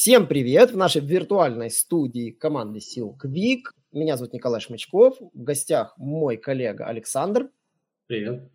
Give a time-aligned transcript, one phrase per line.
[0.00, 0.70] Всем привет!
[0.70, 3.74] В нашей виртуальной студии команды Сил Квик.
[3.90, 5.16] Меня зовут Николай Шмачков.
[5.18, 7.50] В гостях мой коллега Александр.
[8.06, 8.48] Привет.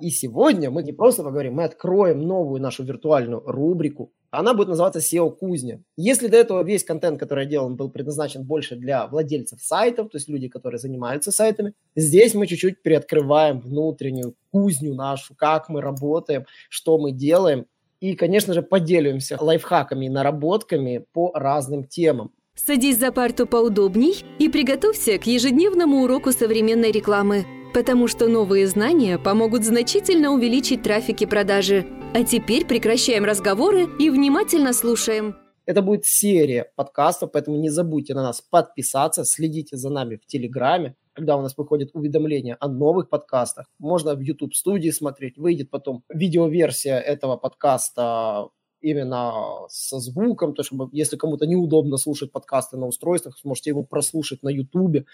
[0.00, 4.14] И сегодня мы не просто поговорим, мы откроем новую нашу виртуальную рубрику.
[4.30, 5.82] Она будет называться SEO Кузня.
[5.98, 10.16] Если до этого весь контент, который я делал, был предназначен больше для владельцев сайтов, то
[10.16, 16.46] есть люди, которые занимаются сайтами, здесь мы чуть-чуть приоткрываем внутреннюю кузню нашу, как мы работаем,
[16.70, 17.66] что мы делаем.
[18.00, 22.32] И, конечно же, поделимся лайфхаками и наработками по разным темам.
[22.54, 29.18] Садись за парту поудобней и приготовься к ежедневному уроку современной рекламы, потому что новые знания
[29.18, 31.86] помогут значительно увеличить трафик и продажи.
[32.14, 35.36] А теперь прекращаем разговоры и внимательно слушаем.
[35.66, 40.96] Это будет серия подкастов, поэтому не забудьте на нас подписаться, следите за нами в Телеграме,
[41.18, 43.66] когда у нас выходит уведомление о новых подкастах.
[43.80, 49.32] Можно в YouTube студии смотреть, выйдет потом видеоверсия этого подкаста именно
[49.68, 54.48] со звуком, то чтобы если кому-то неудобно слушать подкасты на устройствах, сможете его прослушать на
[54.48, 55.06] YouTube.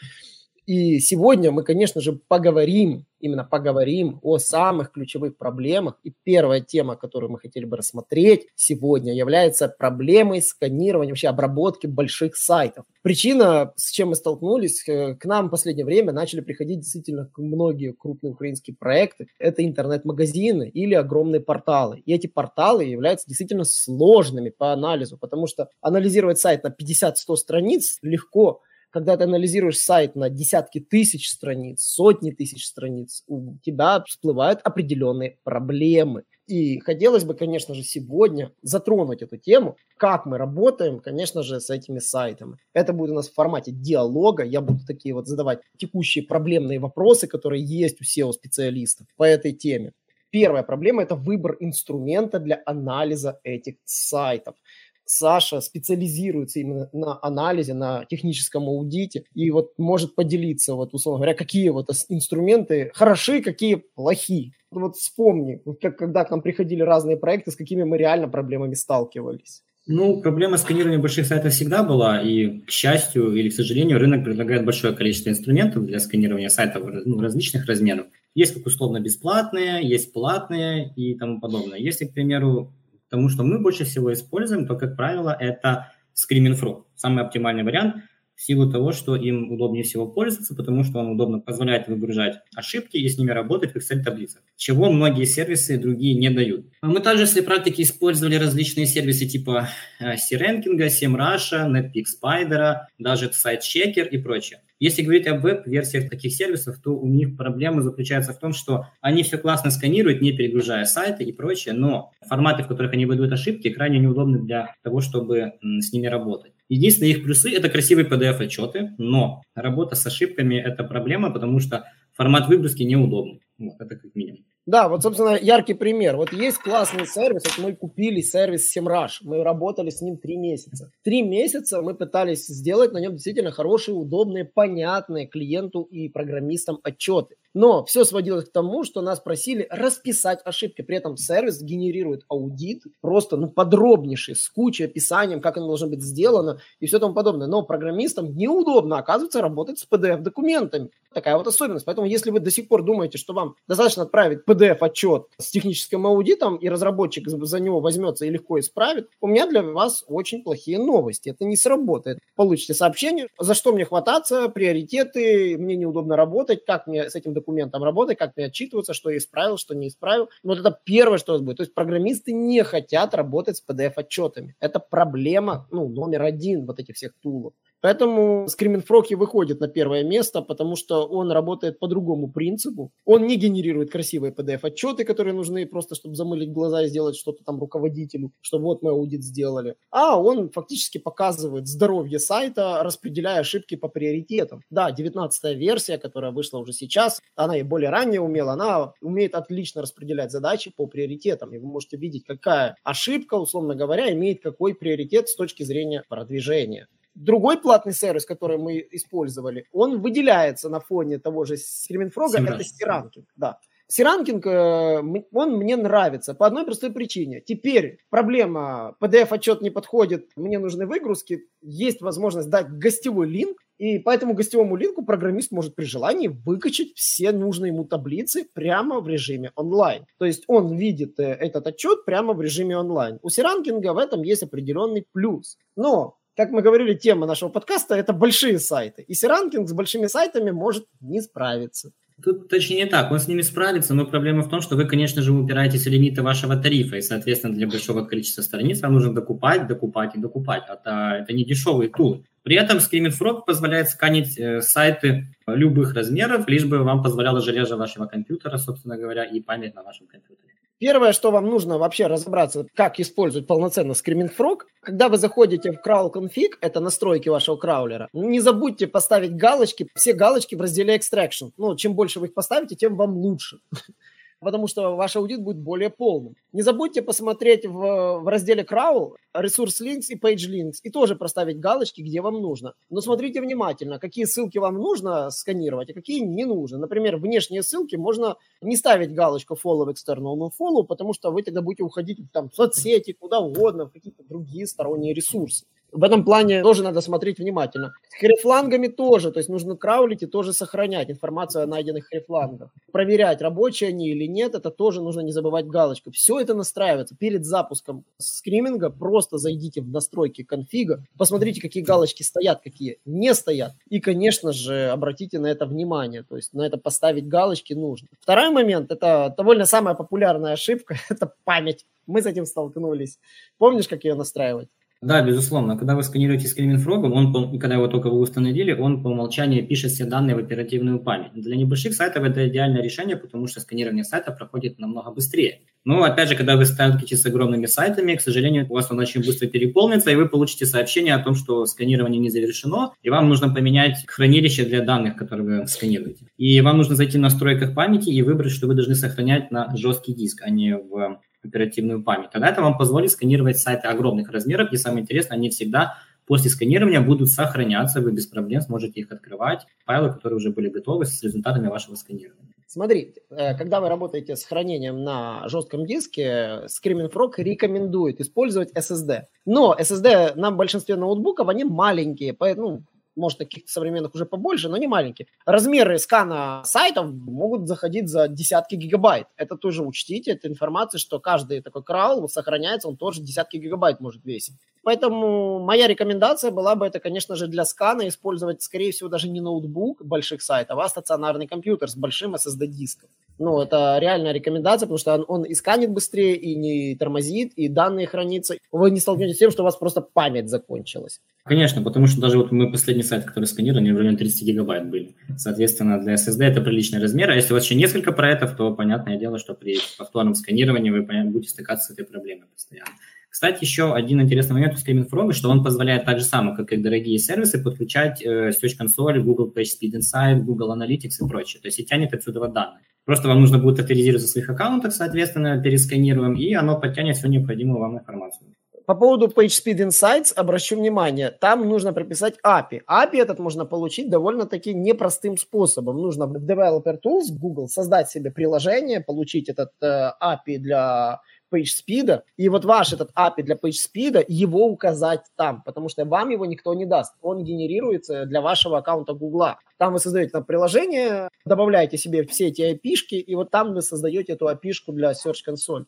[0.67, 5.99] И сегодня мы, конечно же, поговорим, именно поговорим о самых ключевых проблемах.
[6.05, 12.37] И первая тема, которую мы хотели бы рассмотреть сегодня, является проблемой сканирования, вообще обработки больших
[12.37, 12.87] сайтов.
[13.03, 17.93] Причина, с чем мы столкнулись, э, к нам в последнее время начали приходить действительно многие
[17.93, 19.27] крупные украинские проекты.
[19.39, 22.01] Это интернет-магазины или огромные порталы.
[22.07, 27.99] И эти порталы являются действительно сложными по анализу, потому что анализировать сайт на 50-100 страниц
[28.01, 28.63] легко–
[28.95, 35.39] когда ты анализируешь сайт на десятки тысяч страниц, сотни тысяч страниц, у тебя всплывают определенные
[35.43, 36.23] проблемы.
[36.47, 41.71] И хотелось бы, конечно же, сегодня затронуть эту тему, как мы работаем, конечно же, с
[41.71, 42.57] этими сайтами.
[42.73, 44.45] Это будет у нас в формате диалога.
[44.45, 49.91] Я буду такие вот задавать текущие проблемные вопросы, которые есть у SEO-специалистов по этой теме.
[50.35, 54.57] Первая проблема– это выбор инструмента для анализа этих сайтов.
[55.05, 61.35] Саша специализируется именно на анализе, на техническом аудите и вот может поделиться, вот, условно говоря,
[61.35, 64.53] какие вот инструменты хороши, какие плохи.
[64.71, 69.63] Вот вспомни, как, когда к нам приходили разные проекты, с какими мы реально проблемами сталкивались.
[69.87, 74.65] Ну, проблема сканирования больших сайтов всегда была, и, к счастью или к сожалению, рынок предлагает
[74.65, 78.07] большое количество инструментов для сканирования сайтов ну, различных размеров.
[78.35, 81.79] Есть как условно бесплатные, есть платные и тому подобное.
[81.79, 82.73] Если, к примеру,
[83.15, 86.83] Потому что мы больше всего используем, то, как правило, это Screaming Frog.
[86.97, 88.03] Самый оптимальный вариант
[88.35, 92.97] в силу того, что им удобнее всего пользоваться, потому что он удобно позволяет выгружать ошибки
[92.97, 96.67] и с ними работать в Excel-таблицах, чего многие сервисы другие не дают.
[96.83, 99.69] Мы также в своей практике использовали различные сервисы типа
[100.01, 104.61] C-Ranking, SEMrush, NetPeak Spider, даже сайт Checker и прочее.
[104.81, 109.23] Если говорить об веб-версиях таких сервисов, то у них проблема заключается в том, что они
[109.23, 113.71] все классно сканируют, не перегружая сайты и прочее, но форматы, в которых они выдают ошибки,
[113.71, 116.54] крайне неудобны для того, чтобы с ними работать.
[116.69, 122.49] Единственные их плюсы– это красивые PDF-отчеты, но работа с ошибками– это проблема, потому что формат
[122.49, 123.43] выгрузки неудобный.
[123.59, 124.45] Вот, это как минимум.
[124.67, 126.17] Да, вот, собственно, яркий пример.
[126.17, 130.91] Вот есть классный сервис, вот мы купили сервис SEMrush, мы работали с ним три месяца.
[131.03, 137.37] Три месяца мы пытались сделать на нем действительно хорошие, удобные, понятные клиенту и программистам отчеты.
[137.55, 140.83] Но все сводилось к тому, что нас просили расписать ошибки.
[140.83, 146.03] При этом сервис генерирует аудит просто ну, подробнейший, с кучей описанием, как оно должно быть
[146.03, 147.47] сделано и все тому подобное.
[147.47, 150.91] Но программистам неудобно, оказывается, работать с PDF-документами.
[151.13, 151.85] Такая вот особенность.
[151.85, 156.57] Поэтому если вы до сих пор думаете, что вам достаточно отправить PDF-отчет с техническим аудитом,
[156.57, 161.31] и разработчик за него возьмется и легко исправит, у меня для вас очень плохие новости.
[161.31, 162.19] Это не сработает.
[162.37, 167.83] Получите сообщение, за что мне хвататься, приоритеты, мне неудобно работать, как мне с этим документом
[167.83, 170.29] работы, как мне отчитываться, что я исправил, что не исправил.
[170.43, 171.59] Вот это первое, что у вас будет.
[171.59, 174.55] То есть программисты не хотят работать с PDF-отчетами.
[174.61, 177.55] Это проблема ну, номер один вот этих всех тулов.
[177.85, 182.93] Поэтому Screaming Frog выходит на первое место, потому что он работает по другому принципу.
[183.05, 187.61] Он не генерирует красивые PDF-отчеты, которые нужны просто, чтобы замылить глаза и сделать что-то там
[187.61, 189.77] руководителю, что вот мы аудит сделали.
[189.91, 194.63] А он фактически показывает здоровье сайта, распределяя ошибки по приоритетам.
[194.71, 199.83] Да, 19 версия, которая вышла уже сейчас, она и более ранее умела, она умеет отлично
[199.83, 201.53] распределять задачи по приоритетам.
[201.53, 206.89] И вы можете видеть, какая ошибка, условно говоря, имеет какой приоритет с точки зрения продвижения.
[207.15, 213.29] Другой платный сервис, который мы использовали, он выделяется на фоне того же Стриминфрога, это Сиранкинг.
[213.37, 213.59] Да.
[213.87, 215.03] Сиранкинг, э,
[215.33, 217.41] он мне нравится по одной простой причине.
[217.41, 224.11] Теперь проблема, PDF-отчет не подходит, мне нужны выгрузки, есть возможность дать гостевой линк, И по
[224.11, 229.51] этому гостевому линку программист может при желании выкачать все нужные ему таблицы прямо в режиме
[229.57, 230.07] онлайн.
[230.19, 233.19] То есть он видит э, этот отчет прямо в режиме онлайн.
[233.23, 235.59] У Сиранкинга в этом есть определенный плюс.
[235.77, 239.03] Но как мы говорили, тема нашего подкаста– это большие сайты.
[239.03, 241.93] И Сиранкинг с большими сайтами может не справиться.
[242.23, 245.21] Тут точнее не так, он с ними справится, но проблема в том, что вы, конечно
[245.21, 249.67] же, упираетесь в лимиты вашего тарифа, и, соответственно, для большого количества страниц вам нужно докупать,
[249.67, 250.63] докупать и докупать.
[250.69, 252.25] Это, это не дешевый тул.
[252.45, 257.77] При этом Screaming Frog позволяет сканить э, сайты любых размеров, лишь бы вам позволяло железо
[257.77, 260.54] вашего компьютера, собственно говоря, и память на вашем компьютере.
[260.79, 265.87] Первое, что вам нужно вообще разобраться, как использовать полноценно Screaming Frog, когда вы заходите в
[265.87, 271.53] Crawl Config, это настройки вашего краулера, не забудьте поставить галочки, все галочки в разделе Extraction.
[271.57, 273.59] Ну, чем больше вы их поставите, тем вам лучше
[274.45, 276.37] потому что ваш аудит будет более полным.
[276.53, 281.59] Не забудьте посмотреть в, в разделе Crawl ресурс links и page links и тоже проставить
[281.59, 282.75] галочки, где вам нужно.
[282.91, 286.79] Но смотрите внимательно, какие ссылки вам нужно сканировать, а какие не нужно.
[286.79, 291.63] Например, внешние ссылки можно не ставить галочку follow external no follow, потому что вы тогда
[291.63, 296.63] будете уходить там, в соцсети, куда угодно, в какие-то другие сторонние ресурсы в этом плане
[296.63, 297.95] тоже надо смотреть внимательно.
[298.09, 302.71] С хрифлангами тоже, то есть нужно краулить и тоже сохранять информацию о найденных хрифлангах.
[302.91, 306.11] Проверять, рабочие они или нет, это тоже нужно не забывать галочку.
[306.11, 308.91] Все это настраивается перед запуском скриминга.
[308.91, 313.73] Просто зайдите в настройки конфига, посмотрите, какие галочки стоят, какие не стоят.
[313.89, 318.09] И, конечно же, обратите на это внимание, то есть на это поставить галочки нужно.
[318.21, 321.87] Второй момент, это довольно самая популярная ошибка, это память.
[322.07, 323.19] Мы с этим столкнулись.
[323.59, 324.69] Помнишь, как ее настраивать?
[325.05, 325.77] Да, безусловно.
[325.77, 329.91] Когда вы сканируете Screaming Frog, он, когда его только вы установили, он по умолчанию пишет
[329.91, 331.33] все данные в оперативную память.
[331.35, 335.61] Для небольших сайтов это идеальное решение, потому что сканирование сайта проходит намного быстрее.
[335.85, 339.23] Но, опять же, когда вы сталкиваетесь с огромными сайтами, к сожалению, у вас он очень
[339.23, 343.53] быстро переполнится, и вы получите сообщение о том, что сканирование не завершено, и вам нужно
[343.53, 346.29] поменять хранилище для данных, которые вы сканируете.
[346.39, 350.15] И вам нужно зайти в настройках памяти и выбрать, что вы должны сохранять на жесткий
[350.15, 352.31] диск, а не в оперативную память.
[352.31, 357.01] Тогда это вам позволит сканировать сайты огромных размеров, и самое интересное, они всегда после сканирования
[357.01, 361.69] будут сохраняться, вы без проблем сможете их открывать, файлы, которые уже были готовы с результатами
[361.69, 362.55] вашего сканирования.
[362.67, 369.23] Смотри, э, когда вы работаете с хранением на жестком диске, Screaming Frog рекомендует использовать SSD.
[369.45, 372.83] Но SSD на большинстве ноутбуков, они маленькие, поэтому
[373.17, 375.29] может, каких-то современных уже побольше, но не маленькие.
[375.47, 379.27] Размеры скана сайтов могут заходить за десятки гигабайт.
[379.37, 384.25] Это тоже учтите, это информация, что каждый такой краул сохраняется, он тоже десятки гигабайт может
[384.25, 384.55] весить.
[384.83, 389.41] Поэтому моя рекомендация была бы это, конечно же, для скана использовать, скорее всего, даже не
[389.41, 393.09] ноутбук больших сайтов, а стационарный компьютер с большим SSD-диском.
[393.39, 397.69] Ну, это реальная рекомендация, потому что он, он и сканит быстрее, и не тормозит, и
[397.69, 398.57] данные хранятся.
[398.71, 401.21] Вы не столкнетесь с тем, что у вас просто память закончилась.
[401.45, 405.17] Конечно, потому что даже вот мы последний сайт, который сканировали, в районе 30 гигабайт были.
[405.37, 407.31] Соответственно, для SSD это приличный размер.
[407.31, 411.03] А если у вас еще несколько проектов, то понятное дело, что при повторном сканировании вы
[411.03, 412.93] будете стыкаться с этой проблемой постоянно.
[413.35, 416.77] Кстати, еще один интересный момент у Screaming что он позволяет так же самое, как и
[416.77, 421.61] дорогие сервисы, подключать э, Search Console, Google PageSpeed Insight, Google Analytics и прочее.
[421.61, 422.85] То есть и тянет отсюда данные.
[423.05, 427.81] Просто вам нужно будет авторизироваться в своих аккаунтах, соответственно, пересканируем, и оно подтянет всю необходимую
[427.81, 428.55] вам информацию.
[428.87, 432.83] По поводу PageSpeed Insights обращу внимание, там нужно прописать API.
[432.89, 435.97] API этот можно получить довольно-таки непростым способом.
[435.97, 441.21] Нужно в Developer Tools Google создать себе приложение, получить этот э, API для
[441.55, 446.47] PageSpeed, и вот ваш этот API для PageSpeed, его указать там, потому что вам его
[446.47, 447.15] никто не даст.
[447.23, 449.55] Он генерируется для вашего аккаунта Google.
[449.79, 454.33] Там вы создаете там приложение, добавляете себе все эти API-шки, и вот там вы создаете
[454.33, 455.85] эту API-шку для Search Console.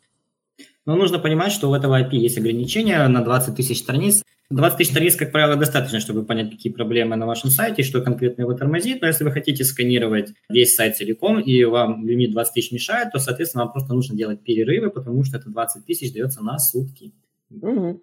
[0.86, 4.22] Но нужно понимать, что у этого API есть ограничения на 20 тысяч страниц.
[4.50, 8.42] 20 тысяч страниц, как правило, достаточно, чтобы понять, какие проблемы на вашем сайте, что конкретно
[8.42, 9.00] его тормозит.
[9.00, 13.18] Но если вы хотите сканировать весь сайт целиком, и вам лимит 20 тысяч мешает, то,
[13.18, 17.12] соответственно, вам просто нужно делать перерывы, потому что это 20 тысяч дается на сутки.
[17.50, 18.02] Угу.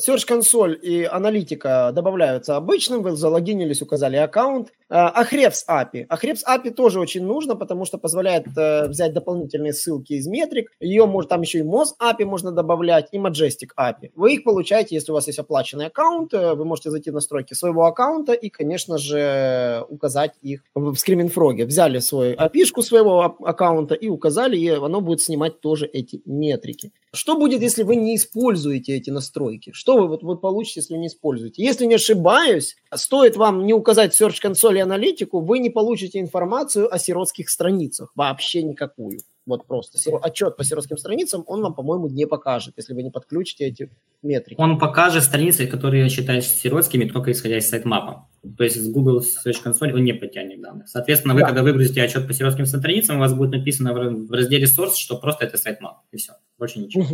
[0.00, 4.72] Search консоль и аналитика добавляются обычным, вы залогинились, указали аккаунт.
[4.90, 6.06] Ahrefs API.
[6.08, 10.70] Ahrefs API тоже очень нужно, потому что позволяет э, взять дополнительные ссылки из метрик.
[10.80, 14.10] Ее может там еще и Moz API можно добавлять, и Majestic API.
[14.14, 17.54] Вы их получаете, если у вас есть оплаченный аккаунт, э, вы можете зайти в настройки
[17.54, 21.64] своего аккаунта и, конечно же, указать их в Screaming Frog.
[21.64, 26.92] Взяли свою API своего аккаунта и указали, и оно будет снимать тоже эти метрики.
[27.14, 29.72] Что будет, если вы не используете эти настройки?
[29.82, 31.60] Что вы, вот, вы получите, если не используете?
[31.60, 36.88] Если не ошибаюсь, стоит вам не указать Search Console и аналитику, вы не получите информацию
[36.94, 38.12] о сиротских страницах.
[38.14, 39.18] Вообще никакую.
[39.44, 39.98] Вот просто.
[40.22, 43.90] Отчет по сиротским страницам он вам, по-моему, не покажет, если вы не подключите эти
[44.22, 44.60] метрики.
[44.60, 48.28] Он покажет страницы, которые считаются сиротскими, только исходя из сайтмапа.
[48.56, 50.86] То есть с Google Search Console он не подтянет данных.
[50.86, 51.46] Соответственно, вы, да.
[51.46, 55.44] когда выгрузите отчет по сиротским страницам, у вас будет написано в разделе Source, что просто
[55.44, 57.04] это sitemap, и все, больше ничего.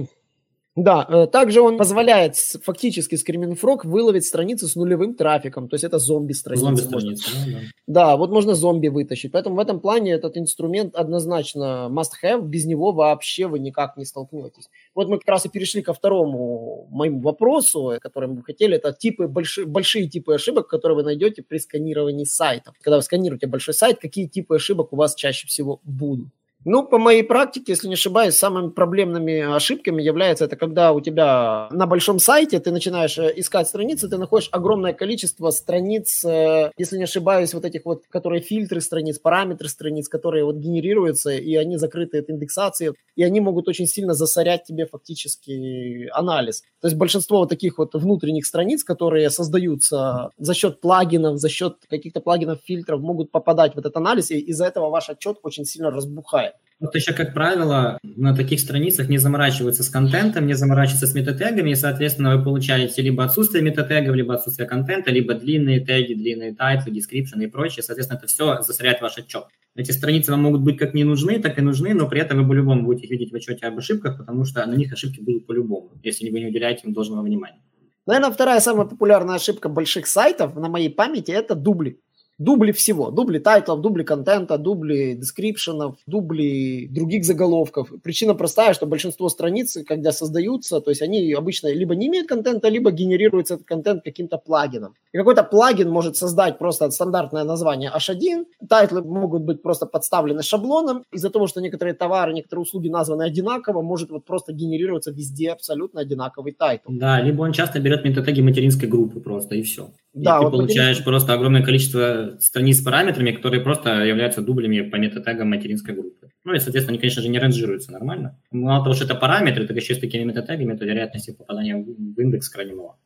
[0.79, 5.99] Да, э, также он позволяет фактически Frog выловить страницы с нулевым трафиком, то есть это
[5.99, 6.65] зомби-страницы.
[6.65, 7.59] Зомби-страницы, да, да.
[7.87, 12.93] Да, вот можно зомби вытащить, поэтому в этом плане этот инструмент однозначно must-have, без него
[12.93, 14.71] вообще вы никак не столкнетесь.
[14.95, 19.27] Вот мы как раз и перешли ко второму моему вопросу, который мы хотели, это типы,
[19.27, 22.77] большие, большие типы ошибок, которые вы найдете при сканировании сайтов.
[22.81, 26.29] Когда вы сканируете большой сайт, какие типы ошибок у вас чаще всего будут?
[26.65, 31.69] Ну, по моей практике, если не ошибаюсь, самыми проблемными ошибками является это, когда у тебя
[31.71, 36.99] на большом сайте ты начинаешь э, искать страницы, ты находишь огромное количество страниц, э, если
[36.99, 41.77] не ошибаюсь, вот этих вот, которые фильтры страниц, параметры страниц, которые вот генерируются, и они
[41.77, 46.63] закрыты от индексации, и они могут очень сильно засорять тебе фактически анализ.
[46.81, 51.77] То есть большинство вот таких вот внутренних страниц, которые создаются за счет плагинов, за счет
[51.89, 55.93] каких-то плагинов, фильтров, могут попадать в этот анализ, и из-за этого ваш отчет очень сильно
[55.93, 56.48] разбухает.
[56.81, 61.71] Вот еще, как правило, на таких страницах не заморачиваются с контентом, не заморачиваются с метатегами,
[61.71, 66.93] и, соответственно, вы получаете либо отсутствие метатегов, либо отсутствие контента, либо длинные теги, длинные тайтлы,
[66.93, 67.83] description и прочее.
[67.83, 69.47] Соответственно, это все засоряет ваш отчет.
[69.75, 72.49] Эти страницы вам могут быть как не нужны, так и нужны, но при этом вы
[72.49, 76.31] по-любому будете видеть в отчете об ошибках, потому что на них ошибки будут по-любому, если
[76.31, 77.61] вы не уделяете им должного внимания.
[78.07, 82.01] Наверное, вторая самая популярная ошибка больших сайтов на моей памяти– это дубли
[82.39, 83.11] дубли всего.
[83.11, 87.93] Дубли тайтлов, дубли контента, дубли дескрипшенов, дубли других заголовков.
[88.03, 92.69] Причина простая, что большинство страниц, когда создаются, то есть они обычно либо не имеют контента,
[92.69, 94.95] либо генерируется этот контент каким-то плагином.
[95.13, 98.45] И какой-то плагин может создать просто стандартное название H1.
[98.69, 101.05] Тайтлы могут быть просто подставлены шаблоном.
[101.13, 106.01] Из-за того, что некоторые товары, некоторые услуги названы одинаково, может вот просто генерироваться везде абсолютно
[106.01, 106.93] одинаковый title.
[106.93, 109.91] Да, либо он часто берет метатеги материнской группы просто, и все.
[110.23, 111.05] Да, и вот ты получаешь материнской...
[111.05, 116.31] просто огромное количество страниц с параметрами, которые просто являются дублями по метатегам материнской группы.
[116.45, 118.39] Ну и, соответственно, они, конечно же, не ранжируются нормально.
[118.51, 122.21] Мало того, что это параметры, так еще с такими метатегами, то вероятность их попадания в
[122.21, 122.97] индекс крайне мала.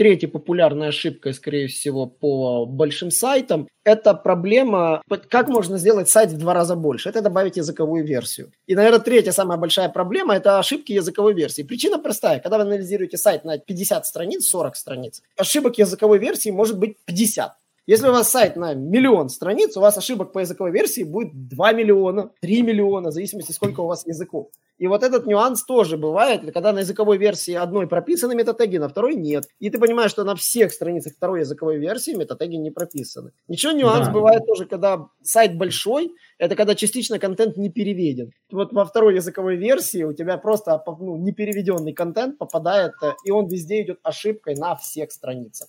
[0.00, 6.38] Третья популярная ошибка, скорее всего, по большим сайтам, это проблема, как можно сделать сайт в
[6.38, 7.10] два раза больше.
[7.10, 8.50] Это добавить языковую версию.
[8.66, 11.64] И, наверное, третья самая большая проблема– это ошибки языковой версии.
[11.64, 12.40] Причина простая.
[12.40, 17.52] Когда вы анализируете сайт на 50 страниц, 40 страниц, ошибок языковой версии может быть 50.
[17.86, 21.72] Если у вас сайт на миллион страниц, у вас ошибок по языковой версии будет 2
[21.72, 24.48] миллиона, 3 миллиона, в зависимости, сколько у вас языков.
[24.80, 29.14] И вот этот нюанс тоже бывает, когда на языковой версии одной прописаны метатеги, на второй
[29.14, 29.44] нет.
[29.58, 33.32] И ты понимаешь, что на всех страницах второй языковой версии метатеги не прописаны.
[33.46, 34.12] Еще нюанс да.
[34.12, 38.30] бывает тоже, когда сайт большой, это когда частично контент не переведен.
[38.50, 43.48] Вот во второй языковой версии у тебя просто ну, непереведенный контент попадает, э, и он
[43.48, 45.68] везде идет ошибкой на всех страницах.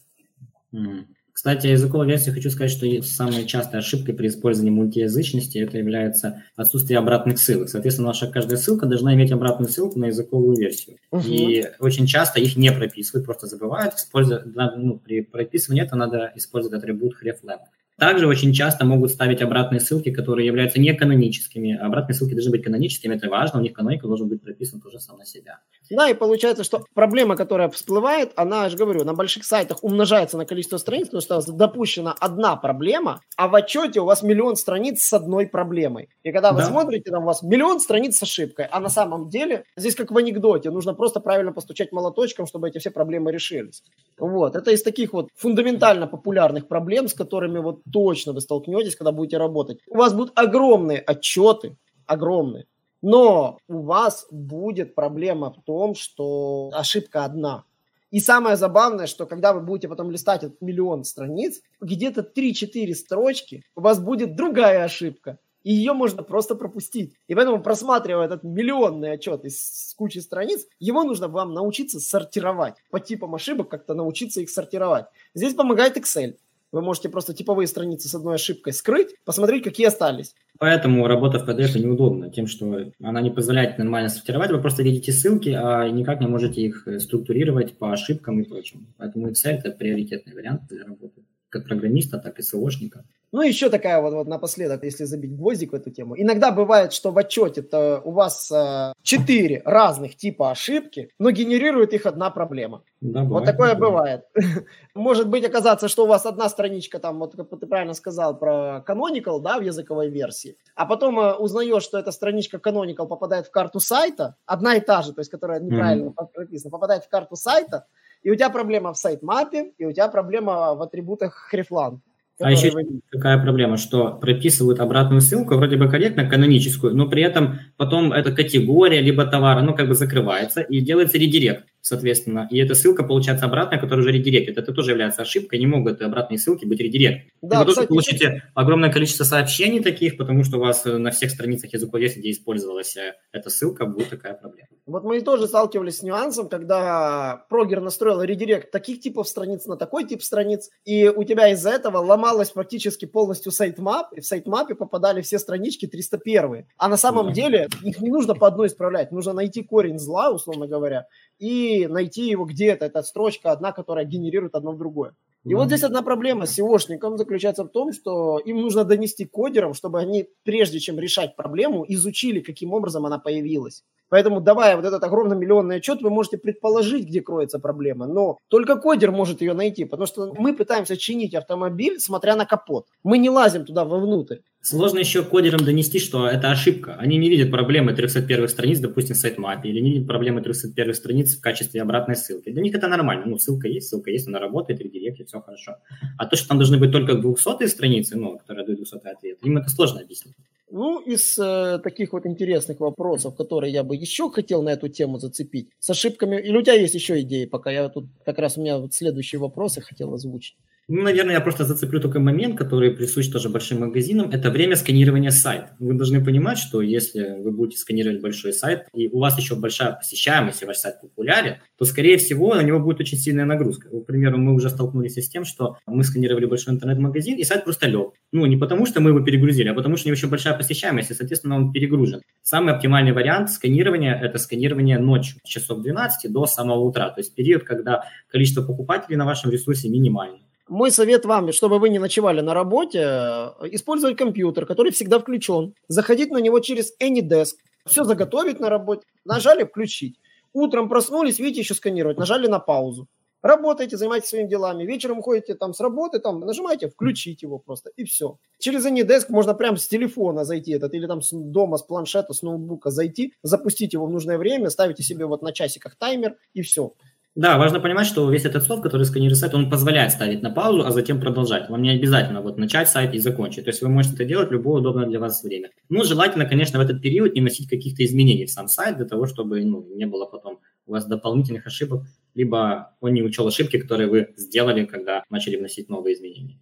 [0.73, 1.03] Mm.
[1.41, 6.99] Кстати, языковой версии хочу сказать, что самой частой ошибкой при использовании мультиязычности это является отсутствие
[6.99, 7.67] обратных ссылок.
[7.67, 10.97] Соответственно, наша каждая ссылка должна иметь обратную ссылку на языковую версию.
[11.09, 11.23] Угу.
[11.25, 13.95] И очень часто их не прописывают, просто забывают.
[13.95, 14.43] Используя,
[14.75, 17.61] ну, при прописывании это надо использовать атрибут hreflang.
[18.01, 21.77] Также очень часто могут ставить обратные ссылки, которые являются не каноническими.
[21.77, 25.19] Обратные ссылки должны быть каноническими, это важно, у них каноника должен быть прописан тоже сам
[25.19, 25.59] на себя.
[25.91, 30.35] Да, и получается, что проблема, которая всплывает, она, я же говорю, на больших сайтах умножается
[30.37, 35.03] на количество страниц, потому что допущена одна проблема, а в отчете у вас миллион страниц
[35.03, 36.09] с одной проблемой.
[36.23, 36.65] И когда вы да.
[36.65, 40.17] смотрите, там у вас миллион страниц с ошибкой, а на самом деле, здесь как в
[40.17, 43.83] анекдоте, нужно просто правильно постучать молоточком, чтобы эти все проблемы решились.
[44.17, 49.11] Вот, это из таких вот фундаментально популярных проблем, с которыми вот точно вы столкнетесь, когда
[49.11, 49.79] будете работать.
[49.87, 52.65] У вас будут огромные отчеты, огромные,
[53.01, 57.65] но у вас будет проблема в том, что ошибка одна.
[58.11, 63.63] И самое забавное, что когда вы будете потом листать этот миллион страниц, где-то 3-4 строчки,
[63.75, 65.39] у вас будет другая ошибка.
[65.63, 67.13] И ее можно просто пропустить.
[67.27, 72.75] И поэтому, просматривая этот миллионный отчет из кучи страниц, его нужно вам научиться сортировать.
[72.89, 75.05] По типам ошибок как-то научиться их сортировать.
[75.33, 76.35] Здесь помогает Excel.
[76.71, 80.35] Вы можете просто типовые страницы с одной ошибкой скрыть, посмотреть, какие остались.
[80.57, 84.51] Поэтому работа в PDF неудобна тем, что она не позволяет нормально сортировать.
[84.51, 88.85] Вы просто видите ссылки, а никак не можете их структурировать по ошибкам и прочему.
[88.97, 93.03] Поэтому Excel– это приоритетный вариант для работы как программиста, так и СОшника.
[93.33, 96.15] Ну, еще такая вот, вот напоследок, если забить гвоздик в эту тему.
[96.17, 102.05] Иногда бывает, что в отчете-то у вас э, четыре разных типа ошибки, но генерирует их
[102.05, 102.83] одна проблема.
[102.99, 104.25] Да, вот такое бывает.
[104.95, 108.83] Может быть оказаться, что у вас одна страничка, там, вот как ты правильно сказал про
[108.85, 113.51] Canonical, да, в языковой версии, а потом э, узнаешь, что эта страничка Canonical попадает в
[113.51, 116.27] карту сайта, одна и та же, то есть которая неправильно mm-hmm.
[116.33, 117.85] прописана, попадает в карту сайта,
[118.23, 122.01] И у тебя проблема в сайт-мапе, и у тебя проблема в атрибутах хрифлан.
[122.39, 122.71] А еще
[123.11, 128.31] какая проблема, что прописывают обратную ссылку, вроде бы корректно, каноническую, но при этом потом эта
[128.31, 132.47] категория либо товара, ну, как бы закрывается и делается редирект соответственно.
[132.51, 134.57] И эта ссылка получается обратная, которая уже редиректит.
[134.57, 137.29] Это тоже является ошибкой, не могут обратные ссылки быть редирект.
[137.41, 141.31] Да, вы кстати, тоже получите огромное количество сообщений таких, потому что у вас на всех
[141.31, 144.67] страницах языковеса, где использовалась э, эта ссылка, будет такая проблема.
[144.85, 150.05] Вот мы тоже сталкивались с нюансом, когда прогер настроил редирект таких типов страниц на такой
[150.05, 155.21] тип страниц, и у тебя из-за этого ломалась практически полностью sitemap, и в сайт-мапе попадали
[155.21, 156.67] все странички 301.
[156.77, 157.33] А на самом да.
[157.33, 161.05] деле их не нужно по одной исправлять, нужно найти корень зла, условно говоря,
[161.39, 162.85] и найти его где-то.
[162.85, 165.13] Это строчка одна, которая генерирует одно в другое.
[165.43, 165.55] И mm-hmm.
[165.55, 169.73] вот здесь одна проблема с SEO шником заключается в том, что им нужно донести кодерам,
[169.73, 173.83] чтобы они, прежде чем решать проблему, изучили, каким образом она появилась.
[174.09, 178.75] Поэтому, давая вот этот огромный миллионный отчет, вы можете предположить, где кроется проблема, но только
[178.75, 182.87] кодер может ее найти, потому что мы пытаемся чинить автомобиль, смотря на капот.
[183.03, 184.39] Мы не лазим туда вовнутрь.
[184.63, 186.95] Сложно еще кодерам донести, что это ошибка.
[186.99, 191.35] Они не видят проблемы 301 страниц, допустим, в сайт-мапе, или не видят проблемы 301 страниц
[191.35, 192.51] в качестве обратной ссылки.
[192.51, 193.25] Для них это нормально.
[193.25, 195.77] Ну, ссылка есть, ссылка есть, она работает, редиректит, все хорошо.
[196.17, 199.57] А то, что там должны быть только 200 страницы, ну, которые дают 200 ответ, им
[199.57, 200.35] это сложно объяснить.
[200.69, 205.17] Ну, из э, таких вот интересных вопросов, которые я бы еще хотел на эту тему
[205.17, 208.61] зацепить, с ошибками, или у тебя есть еще идеи, пока я тут как раз у
[208.61, 210.55] меня вот следующие вопросы хотел озвучить.
[210.93, 214.29] Ну, наверное, я просто зацеплю только момент, который присущ тоже большим магазинам.
[214.29, 215.73] Это время сканирования сайта.
[215.79, 219.93] Вы должны понимать, что если вы будете сканировать большой сайт, и у вас еще большая
[219.93, 223.87] посещаемость, и ваш сайт популярен, то, скорее всего, на него будет очень сильная нагрузка.
[223.87, 227.87] К примеру, мы уже столкнулись с тем, что мы сканировали большой интернет-магазин, и сайт просто
[227.87, 228.11] лег.
[228.33, 231.11] Ну, не потому, что мы его перегрузили, а потому, что у него еще большая посещаемость,
[231.11, 232.21] и, соответственно, он перегружен.
[232.41, 237.33] Самый оптимальный вариант сканирования– это сканирование ночью, с часов 12 до самого утра, то есть
[237.33, 240.39] период, когда количество покупателей на вашем ресурсе минимально
[240.71, 245.73] мой совет вам, чтобы вы не ночевали на работе, э, использовать компьютер, который всегда включен,
[245.89, 250.17] заходить на него через AnyDesk, все заготовить на работе, нажали «включить».
[250.53, 253.07] Утром проснулись, видите, еще сканировать, нажали на паузу.
[253.41, 254.85] Работайте, занимайтесь своими делами.
[254.85, 258.37] Вечером уходите там с работы, там нажимаете «включить» его просто, и все.
[258.59, 262.43] Через AnyDesk можно прямо с телефона зайти этот, или там с дома, с планшета, с
[262.43, 266.93] ноутбука зайти, запустить его в нужное время, ставите себе вот на часиках таймер, и все.
[267.33, 270.83] Да, важно понимать, что весь этот софт, который сканирует сайт, он позволяет ставить на паузу,
[270.85, 271.69] а затем продолжать.
[271.69, 273.63] Вам не обязательно вот начать сайт и закончить.
[273.63, 275.69] То есть вы можете это делать в любое удобное для вас время.
[275.87, 279.27] Ну, желательно, конечно, в этот период не носить каких-то изменений в сам сайт для того,
[279.27, 284.09] чтобы ну, не было потом у вас дополнительных ошибок, либо он не учел ошибки, которые
[284.09, 286.59] вы сделали, когда начали вносить новые изменения.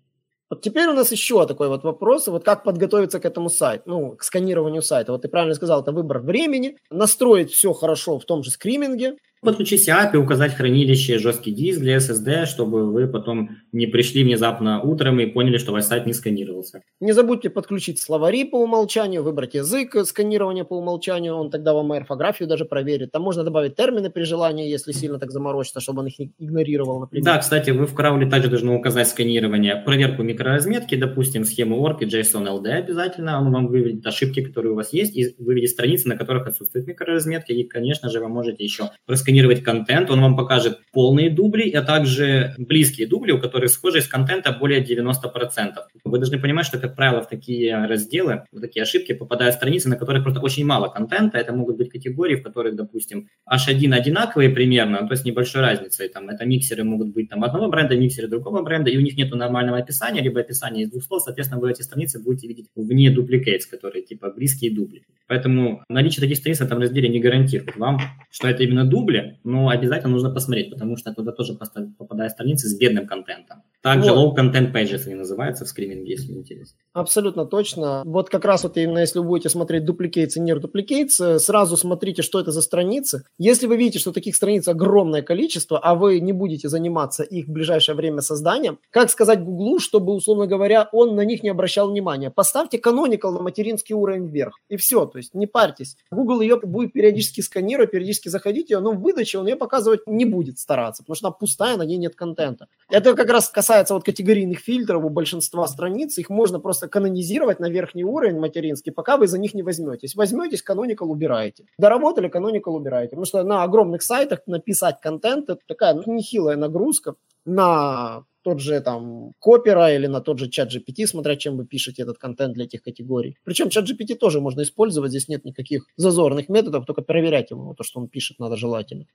[0.52, 4.16] Вот теперь у нас еще такой вот вопрос, вот как подготовиться к этому сайту, ну,
[4.16, 5.12] к сканированию сайта.
[5.12, 9.88] Вот ты правильно сказал, это выбор времени, настроить все хорошо в том же скриминге, Подключить
[9.88, 15.28] API, указать хранилище, жесткий диск для SSD, чтобы вы потом не пришли внезапно утром и
[15.28, 16.82] поняли, что ваш сайт не сканировался.
[17.00, 22.50] Не забудьте подключить словари по умолчанию, выбрать язык сканирования по умолчанию, он тогда вам орфографию
[22.50, 23.14] даже проверит.
[23.14, 27.24] Там можно добавить термины при желании, если сильно так заморочиться, чтобы он их игнорировал, например.
[27.24, 32.06] Да, кстати, вы в крауле также должны указать сканирование, проверку микроразметки, допустим, схему ORC и
[32.08, 36.18] JSON LD обязательно, он вам выведет ошибки, которые у вас есть, и выведет страницы, на
[36.18, 40.80] которых отсутствует микроразметка, и, конечно же, вы можете еще просканировать просканировать контент, он вам покажет
[40.92, 45.76] полные дубли, а также близкие дубли, у которых схожесть контента более 90%.
[46.04, 49.98] Вы должны понимать, что, как правило, в такие разделы, в такие ошибки попадают страницы, на
[49.98, 51.38] которых просто очень мало контента.
[51.38, 56.10] Это могут быть категории, в которых, допустим, H1 одинаковые примерно, то есть небольшой разницей.
[56.10, 59.32] Там, это миксеры могут быть там, одного бренда, миксеры другого бренда, и у них нет
[59.32, 61.22] нормального описания, либо описания из двух слов.
[61.22, 65.04] Соответственно, вы эти страницы будете видеть вне дупликейтс, которые типа близкие дубли.
[65.28, 68.00] Поэтому наличие таких страниц в этом разделе не гарантирует вам,
[68.32, 72.78] что это именно дубли, но обязательно нужно посмотреть, потому что туда тоже попадают страницы с
[72.78, 73.64] бедным контентом.
[73.82, 74.38] Также вот.
[74.38, 76.78] low content pages они называются в скриминге, если интересно.
[76.94, 78.04] Абсолютно точно.
[78.06, 82.22] Вот как раз вот именно если вы будете смотреть duplicates и near duplicates, сразу смотрите,
[82.22, 83.24] что это за страницы.
[83.38, 87.52] Если вы видите, что таких страниц огромное количество, а вы не будете заниматься их в
[87.52, 92.30] ближайшее время созданием, как сказать Гуглу, чтобы, условно говоря, он на них не обращал внимания?
[92.30, 95.06] Поставьте canonical на материнский уровень вверх, и все.
[95.06, 95.96] То есть не парьтесь.
[96.12, 100.26] Google ее будет периодически сканировать, периодически заходить ее, но в выдаче он ее показывать не
[100.26, 102.68] будет стараться, потому что она пустая, на ней нет контента.
[102.90, 106.18] Это как раз касается вот категорийных фильтров у большинства страниц.
[106.18, 110.16] Их можно просто канонизировать на верхний уровень материнский, пока вы за них не возьметесь.
[110.16, 111.66] Возьметесь, Canonical убираете.
[111.78, 113.10] Доработали, Canonical убираете.
[113.10, 118.80] Потому что на огромных сайтах написать контент– это такая ну, нехилая нагрузка на тот же
[118.82, 122.66] там Копера или на тот же чат GPT, смотря чем вы пишете этот контент для
[122.66, 123.38] этих категорий.
[123.44, 127.84] Причем чат GPT тоже можно использовать, здесь нет никаких зазорных методов, только проверять его, то,
[127.84, 129.06] что он пишет, надо желательно.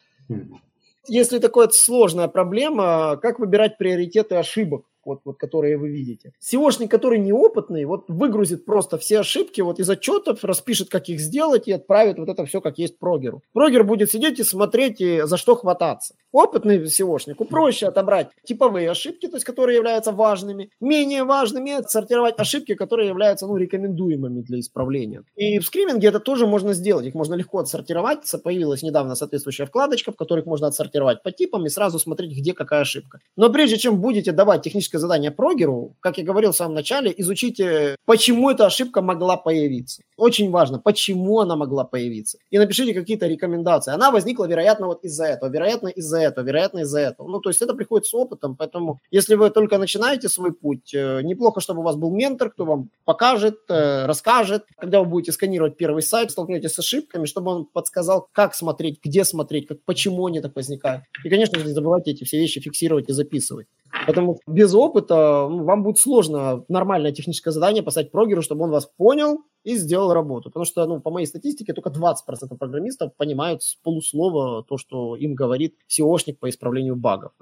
[1.06, 4.86] Если такая сложная проблема, как выбирать приоритеты ошибок?
[5.06, 6.32] Вот, вот, которые вы видите.
[6.40, 11.68] SEOшник, который неопытный, вот выгрузит просто все ошибки вот из отчетов, распишет, как их сделать
[11.68, 13.42] и отправит вот это все, как есть прогеру.
[13.52, 16.14] Прогер будет сидеть и смотреть, и за что хвататься.
[16.32, 22.74] Опытный SEOшнику проще отобрать типовые ошибки, то есть которые являются важными, менее важными отсортировать ошибки,
[22.74, 25.22] которые являются ну, рекомендуемыми для исправления.
[25.36, 28.20] И в скриминге это тоже можно сделать, их можно легко отсортировать.
[28.42, 32.80] Появилась недавно соответствующая вкладочка, в которых можно отсортировать по типам и сразу смотреть, где какая
[32.80, 33.20] ошибка.
[33.36, 37.12] Но прежде чем будете давать техническое практическое задание прогеру, как я говорил в самом начале,
[37.16, 40.02] изучите, почему эта ошибка могла появиться.
[40.16, 42.38] Очень важно, почему она могла появиться.
[42.52, 43.94] И напишите какие-то рекомендации.
[43.94, 47.28] Она возникла, вероятно, вот из-за этого, вероятно, из-за этого, вероятно, из-за этого.
[47.28, 51.22] Ну, то есть это приходит с опытом, поэтому если вы только начинаете свой путь, э,
[51.22, 54.62] неплохо, чтобы у вас был ментор, кто вам покажет, э, расскажет.
[54.80, 59.24] Когда вы будете сканировать первый сайт, столкнетесь с ошибками, чтобы он подсказал, как смотреть, где
[59.24, 61.04] смотреть, как, почему они так возникают.
[61.24, 63.66] И, конечно же, не забывайте эти все вещи фиксировать и записывать.
[64.06, 68.70] Потому что без опыта ну, вам будет сложно нормальное техническое задание поставить прогеру, чтобы он
[68.70, 70.50] вас понял и сделал работу.
[70.50, 75.34] Потому что, ну, по моей статистике, только 20% программистов понимают с полуслова то, что им
[75.34, 77.32] говорит SEOшник по исправлению багов.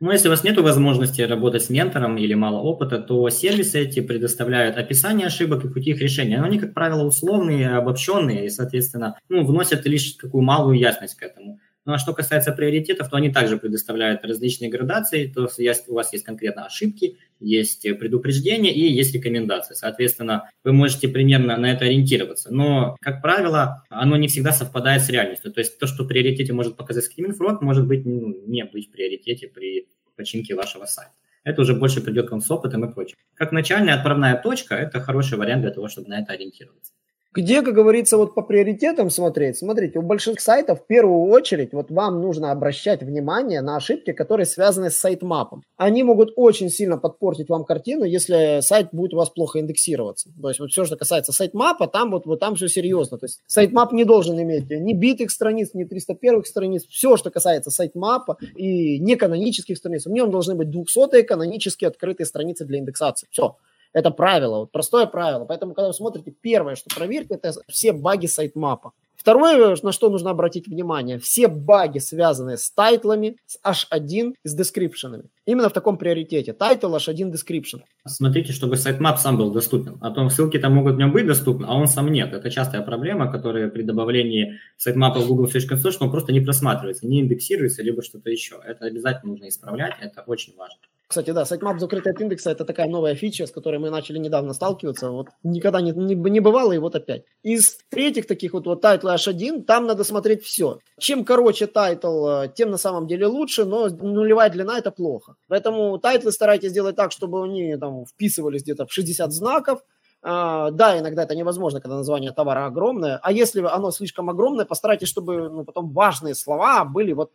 [0.00, 3.98] Ну, если у вас нет возможности работать с ментором или мало опыта, то сервисы эти
[3.98, 6.38] предоставляют описание ошибок и пути их решения.
[6.38, 11.22] Но они, как правило, условные, обобщенные и, соответственно, ну, вносят лишь такую малую ясность к
[11.24, 11.47] этому.
[11.88, 15.26] Ну а что касается приоритетов, то они также предоставляют различные градации.
[15.26, 19.72] То есть у вас есть конкретно ошибки, есть предупреждения и есть рекомендации.
[19.72, 22.52] Соответственно, вы можете примерно на это ориентироваться.
[22.52, 25.50] Но, как правило, оно не всегда совпадает с реальностью.
[25.50, 28.90] То есть то, что в приоритете может показать скриминг-фрод, может быть ну, не быть в
[28.90, 31.12] приоритете при починке вашего сайта.
[31.42, 33.16] Это уже больше придет к вам с опытом и прочим.
[33.32, 36.92] Как начальная отправная точка– это хороший вариант для того, чтобы на это ориентироваться.
[37.34, 39.58] Где, как говорится, вот по приоритетам смотреть?
[39.58, 44.46] Смотрите, у больших сайтов в первую очередь вот вам нужно обращать внимание на ошибки, которые
[44.46, 45.62] связаны с сайтмапом.
[45.76, 50.30] Они могут очень сильно подпортить вам картину, если сайт будет у вас плохо индексироваться.
[50.40, 53.18] То есть вот все, что касается сайтмапа, там вот, вот там все серьезно.
[53.18, 56.86] То есть sitemap не должен иметь ни битых страниц, ни 301 страниц.
[56.86, 62.64] Все, что касается сайтмапа и неканонических страниц, в нем должны быть 200 канонически открытые страницы
[62.64, 63.28] для индексации.
[63.30, 63.56] Все.
[63.92, 65.44] Это правило, вот простое правило.
[65.44, 68.92] Поэтому, когда вы смотрите, первое, что проверьте, это все баги сайтмапа.
[69.18, 74.54] Второе, на что нужно обратить внимание, все баги, связанные с тайтлами, с H1 и с
[74.54, 75.24] дескрипшенами.
[75.44, 76.52] Именно в таком приоритете.
[76.52, 77.80] Title, H1, description.
[78.06, 79.98] Смотрите, чтобы sitemap сам был доступен.
[80.00, 82.32] А то ссылки там могут в нем быть доступны, а он сам нет.
[82.32, 87.06] Это частая проблема, которая при добавлении сайтмапа в Google Search Console, он просто не просматривается,
[87.06, 88.60] не индексируется, либо что-то еще.
[88.64, 90.78] Это обязательно нужно исправлять, это очень важно.
[91.08, 94.52] Кстати, да, sitemap закрытый от индекса– это такая новая фича, с которой мы начали недавно
[94.52, 95.10] сталкиваться.
[95.10, 97.24] Вот никогда не, не, не бывало, и вот опять.
[97.42, 100.80] Из третьих таких вот, вот тайтла H1, там надо смотреть все.
[100.98, 105.36] Чем короче title, э, тем на самом деле лучше, но нулевая длина– это плохо.
[105.48, 109.80] Поэтому тайтлы старайтесь делать так, чтобы они там вписывались где-то в 60 знаков,
[110.20, 113.20] э, да, иногда это невозможно, когда название товара огромное.
[113.22, 117.30] А если оно слишком огромное, постарайтесь, чтобы ну, потом важные слова были вот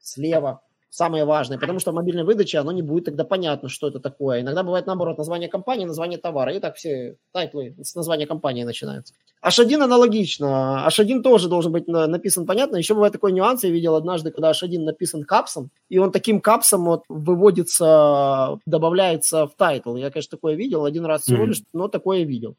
[0.00, 0.60] слева,
[0.94, 4.40] самое важное, потому что в мобильной выдаче оно не будет тогда понятно, что это такое.
[4.40, 9.12] Иногда бывает наоборот название компании, название товара, и так все тайтлы с названия компании начинаются.
[9.44, 10.86] H1 аналогично.
[10.88, 12.76] H1 тоже должен быть написан понятно.
[12.76, 16.84] Еще бывает такой нюанс, я видел однажды, когда H1 написан капсом, и он таким капсом
[16.84, 19.96] вот выводится, добавляется в title.
[19.96, 22.54] Я, конечно, такое видел один раз всего лишь, но такое видел.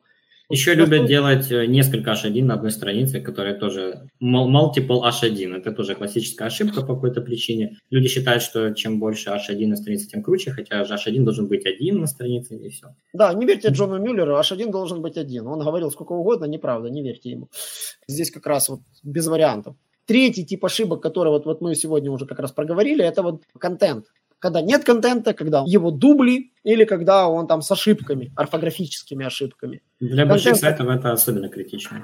[0.49, 1.08] Еще любят что...
[1.08, 5.55] делать э, несколько H1 на одной странице, которая тоже multiple H1.
[5.55, 7.77] Это тоже классическая ошибка по какой-то причине.
[7.89, 11.99] Люди считают, что чем больше H1 на странице, тем круче, хотя H1 должен быть один
[11.99, 12.88] на странице и все.
[13.13, 15.47] Да, не верьте Джону Мюллеру, H1 должен быть один.
[15.47, 17.49] Он говорил сколько угодно, неправда, не верьте ему.
[18.08, 19.75] Здесь как раз вот без вариантов.
[20.05, 24.05] Третий тип ошибок, который вот, вот мы сегодня уже как раз проговорили, это вот контент
[24.39, 29.82] когда нет контента, когда его дубли или когда он там с ошибками, орфографическими ошибками.
[30.00, 30.30] Для Контент...
[30.30, 32.04] больших сайтов это особенно критично.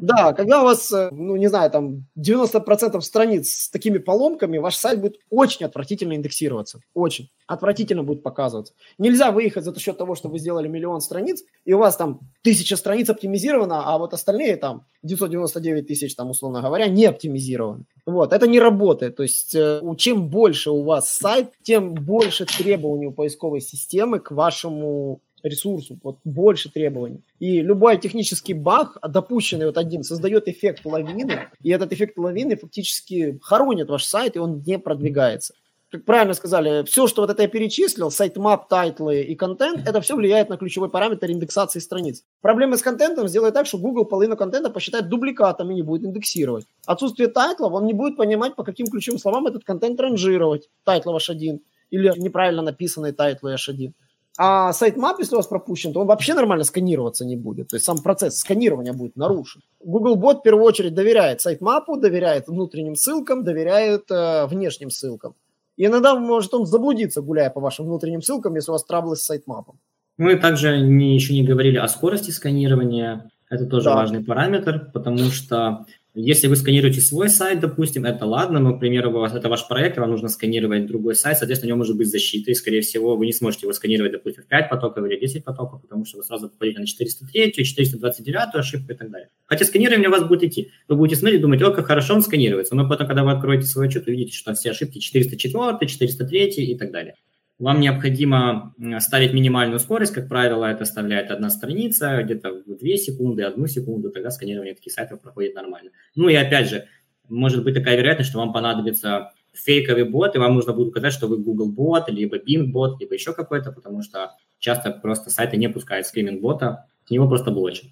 [0.00, 4.76] Да, когда у вас, э, ну, не знаю, там 90% страниц с такими поломками, ваш
[4.76, 6.80] сайт будет очень отвратительно индексироваться.
[6.94, 7.30] Очень.
[7.46, 8.74] Отвратительно будет показываться.
[8.98, 12.76] Нельзя выехать за счет того, что вы сделали миллион страниц, и у вас там тысяча
[12.76, 17.84] страниц оптимизировано, а вот остальные там 999 тысяч, там, условно говоря, не оптимизированы.
[18.04, 19.16] Вот, это не работает.
[19.16, 24.30] То есть, э, чем больше у вас сайт, тем больше требований у поисковой системы к
[24.30, 27.22] вашему ресурсу, вот больше требований.
[27.38, 33.38] И любой технический баг, допущенный вот один, создает эффект лавины, и этот эффект лавины фактически
[33.42, 35.54] хоронит ваш сайт, и он не продвигается.
[35.90, 40.16] как правильно сказали, все, что вот это я перечислил, sitemap, тайтлы и контент, это все
[40.16, 42.24] влияет на ключевой параметр индексации страниц.
[42.40, 46.66] Проблемы с контентом сделает так, что Google половину контента посчитает дубликатом и не будет индексировать.
[46.86, 50.68] Отсутствие тайтлов, он не будет понимать, по каким ключевым словам этот контент ранжировать.
[50.84, 53.92] Тайтлов H1 или неправильно написанные тайтлы H1.
[54.38, 57.68] А sitemap, если у вас пропущен, то он вообще нормально сканироваться не будет.
[57.68, 59.62] То есть сам процесс сканирования будет нарушен.
[59.82, 65.34] Google Bot в первую очередь доверяет sitemap у, доверяет внутренним ссылкам, доверяет э, внешним ссылкам.
[65.76, 69.24] И иногда может он заблудиться, гуляя по вашим внутренним ссылкам, если у вас траблы с
[69.24, 69.78] sitemap ом.
[70.18, 73.30] Мы также не, еще не говорили о скорости сканирования.
[73.48, 73.96] Это тоже да.
[73.96, 75.86] важный параметр, потому что
[76.18, 80.10] если вы сканируете свой сайт, допустим, это ладно, но, к примеру, это ваш проект, вам
[80.10, 83.32] нужно сканировать другой сайт, соответственно, у него может быть защита, и, скорее всего, вы не
[83.34, 86.80] сможете его сканировать, допустим, в 5 потоков или 10 потоков, потому что вы сразу попадете
[86.80, 89.28] на 403, 429 ошибку и так далее.
[89.44, 90.70] Хотя сканирование у вас будет идти.
[90.88, 93.88] Вы будете смотреть, думать, о, как хорошо он сканируется, но потом, когда вы откроете свой
[93.88, 97.14] отчет, увидите, что все ошибки 404, 403 и так далее.
[97.58, 103.44] Вам необходимо ставить минимальную скорость, как правило, это составляет одна страница, где-то в 2 секунды,
[103.44, 105.90] 1 секунду, тогда сканирование таких сайтов проходит нормально.
[106.14, 106.84] Ну и опять же,
[107.28, 111.28] может быть такая вероятность, что вам понадобится фейковый бот, и вам нужно будет указать, что
[111.28, 115.70] вы Google бот, либо Bing бот, либо еще какой-то, потому что часто просто сайты не
[115.70, 117.86] пускают скриминг бота, его просто блочат.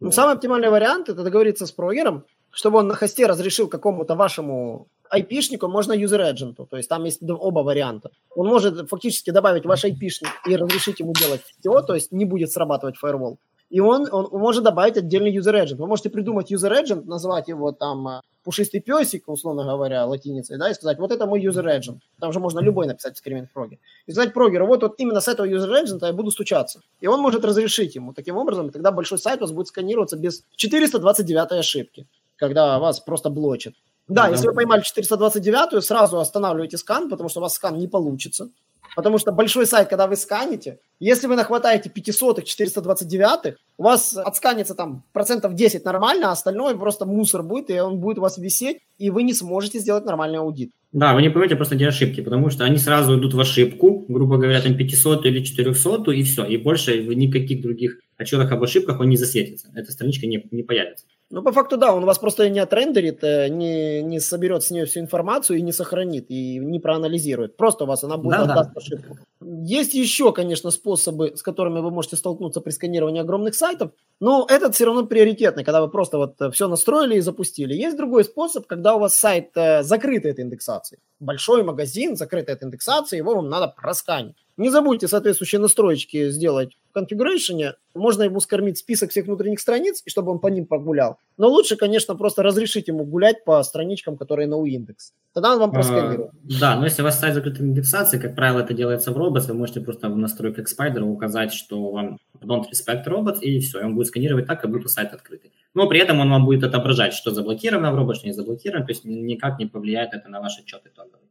[0.00, 4.88] Ну, самый оптимальный вариант– это договориться с прогером, чтобы он на хосте разрешил какому-то вашему
[5.14, 8.10] IP-шнику, можно user agent, то есть там есть оба варианта.
[8.34, 12.52] Он может фактически добавить ваш IP-шник и разрешить ему делать все, то есть не будет
[12.52, 13.36] срабатывать firewall.
[13.70, 15.76] И он, он может добавить отдельный user agent.
[15.76, 20.70] Вы можете придумать user agent, назвать его там э, пушистый песик, условно говоря, латиницей, да,
[20.70, 22.00] и сказать, вот это мой user agent.
[22.20, 23.78] Там же можно любой написать в Screaming.
[24.06, 26.80] И сказать прогеру, вот, вот именно с этого user agent я буду стучаться.
[27.00, 28.12] И он может разрешить ему.
[28.12, 33.30] Таким образом, тогда большой сайт у вас будет сканироваться без 429 ошибки, когда вас просто
[33.30, 33.74] блочит.
[34.10, 38.48] Да, если вы поймали 429, сразу останавливаете скан, потому что у вас скан не получится.
[38.96, 44.74] Потому что большой сайт, когда вы сканите, если вы нахватаете 500 429 у вас отсканится
[44.74, 48.78] там процентов 10 нормально, а остальное просто мусор будет, и он будет у вас висеть,
[48.98, 50.72] и вы не сможете сделать нормальный аудит.
[50.92, 54.38] Да, вы не поймете просто где ошибки, потому что они сразу идут в ошибку, грубо
[54.38, 59.08] говоря, там 500 или 400, и все, и больше никаких других отчетах об ошибках он
[59.08, 61.06] не засветится, эта страничка не, не появится.
[61.32, 64.84] Ну, по факту, да, он вас просто не отрендерит, э, не, не соберет с нее
[64.84, 67.56] всю информацию и не сохранит, и не проанализирует.
[67.56, 68.80] Просто у вас она будет да, отдаст да.
[68.80, 69.16] ошибку.
[69.40, 74.74] Есть еще, конечно, способы, с которыми вы можете столкнуться при сканировании огромных сайтов, но этот
[74.74, 77.74] все равно приоритетный, когда вы просто вот э, все настроили и запустили.
[77.74, 80.98] Есть другой способ, когда у вас сайт э, закрытый от индексации.
[81.20, 84.36] Большой магазин, закрытый от индексации, его вам надо просканить.
[84.56, 87.74] Не забудьте соответствующие настроечки сделать в конфигурейшене.
[87.94, 91.18] Можно ему скормить список всех внутренних страниц, и чтобы он по ним погулял.
[91.38, 95.12] Но лучше, конечно, просто разрешить ему гулять по страничкам, которые на Уиндекс.
[95.32, 96.30] Тогда он вам просканирует.
[96.30, 99.46] А, да, но если у вас сайт закрытой индексации, как правило, это делается в Robots,
[99.48, 103.84] вы можете просто в настройках Spider указать, что вам don't respect robots, и все, и
[103.84, 105.52] он будет сканировать так, как будто сайт открытый.
[105.74, 108.92] Но при этом он вам будет отображать, что заблокировано в Robots, что не заблокировано, то
[108.92, 111.28] есть никак не повлияет это на ваши отчеты итоговые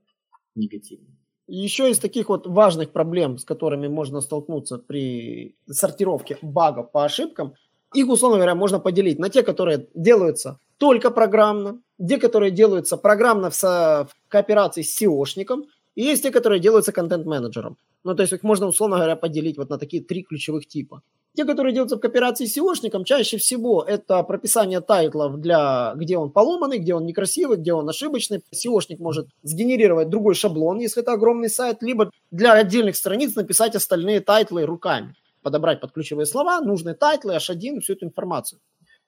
[0.56, 1.08] негативно.
[1.48, 7.54] Еще из таких вот важных проблем, с которыми можно столкнуться при сортировке багов по ошибкам,
[7.94, 13.50] их, условно говоря, можно поделить на те, которые делаются только программно, те, которые делаются программно
[13.50, 15.64] в, со- в кооперации с SEOшником,
[15.96, 17.78] и есть те, которые делаются контент-менеджером.
[18.04, 21.02] Ну, то есть их можно, условно говоря, поделить вот на такие три ключевых типа.
[21.36, 26.18] Те, которые делаются в кооперации с SEO шником, чаще всего это прописание тайтлов, для, где
[26.18, 28.42] он поломанный, где он некрасивый, где он ошибочный.
[28.52, 33.76] SEO шник может сгенерировать другой шаблон, если это огромный сайт, либо для отдельных страниц написать
[33.76, 35.16] остальные тайтлы руками.
[35.42, 38.60] Подобрать под ключевые слова, нужные тайтлы, H1, всю эту информацию.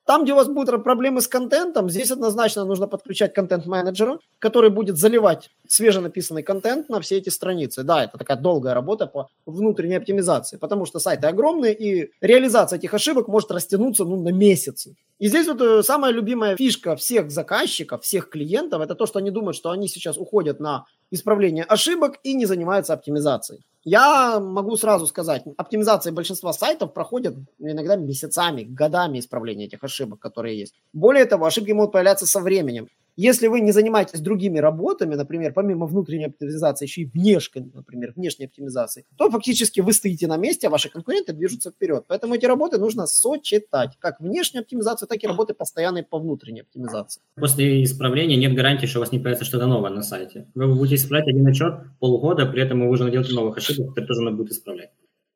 [0.06, 4.98] Там, где у вас будут проблемы с контентом, здесь однозначно нужно подключать контент-менеджера, который будет
[4.98, 7.84] заливать свеженаписанный контент на все эти страницы.
[7.84, 12.94] Да, это такая долгая работа по внутренней оптимизации, потому что сайты огромные, и реализация этих
[12.94, 14.96] ошибок может растянуться ну, на месяцы.
[15.22, 19.30] И здесь вот э, самая любимая фишка всех заказчиков, всех клиентов, это то, что они
[19.30, 23.62] думают, что они сейчас уходят на исправление ошибок и не занимаются оптимизацией.
[23.84, 30.58] Я могу сразу сказать, оптимизация большинства сайтов проходит иногда месяцами, годами исправления этих ошибок, которые
[30.58, 30.74] есть.
[30.92, 32.88] Более того, ошибки могут появляться со временем.
[33.24, 38.46] Если вы не занимаетесь другими работами, например, помимо внутренней оптимизации, еще и внешней, например, внешней
[38.46, 42.06] оптимизации, то фактически вы стоите на месте, а ваши конкуренты движутся вперед.
[42.08, 47.22] Поэтому эти работы нужно сочетать, как внешнюю оптимизацию, так и работы постоянной по внутренней оптимизации.
[47.36, 50.48] После исправления нет гарантии, что у вас не появится что-то новое на сайте.
[50.56, 54.22] Вы будете исправлять один отчет полгода, при этом вы уже наделаете новых ошибок, которые тоже
[54.22, 54.90] надо будет исправлять.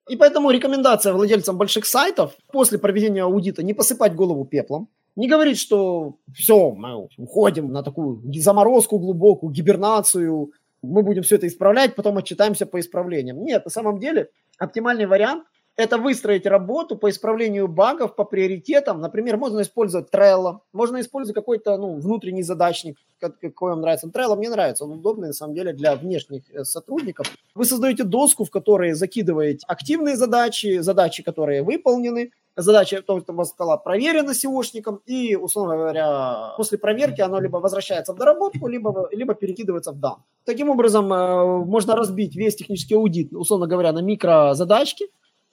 [0.10, 5.60] И поэтому рекомендация владельцам больших сайтов после проведения аудита не посыпать голову пеплом, не говорить,
[5.60, 10.51] что все, мы уходим на такую заморозку глубокую, гибернацию,
[10.82, 13.43] мы будем все это исправлять, потом отчитаемся по исправлениям.
[13.43, 15.45] Нет, на самом деле оптимальный вариант
[15.78, 19.02] это выстроить работу по исправлению багов, по приоритетам.
[19.02, 24.08] Например, можно использовать Trello, можно использовать какой-то ну, внутренний задачник, какой вам нравится.
[24.08, 27.28] Trello мне нравится, он удобный на самом деле для внешних э, сотрудников.
[27.56, 33.36] Вы создаете доску, в которой закидываете активные задачи, задачи, которые выполнены, задача, то, что у
[33.36, 39.10] вас сказала, проверена SEOшником, и, условно говоря, после проверки оно либо возвращается в доработку, либо,
[39.12, 40.24] либо перекидывается в дан.
[40.46, 45.08] Таким образом, э, можно разбить весь технический аудит, условно говоря, на микрозадачки,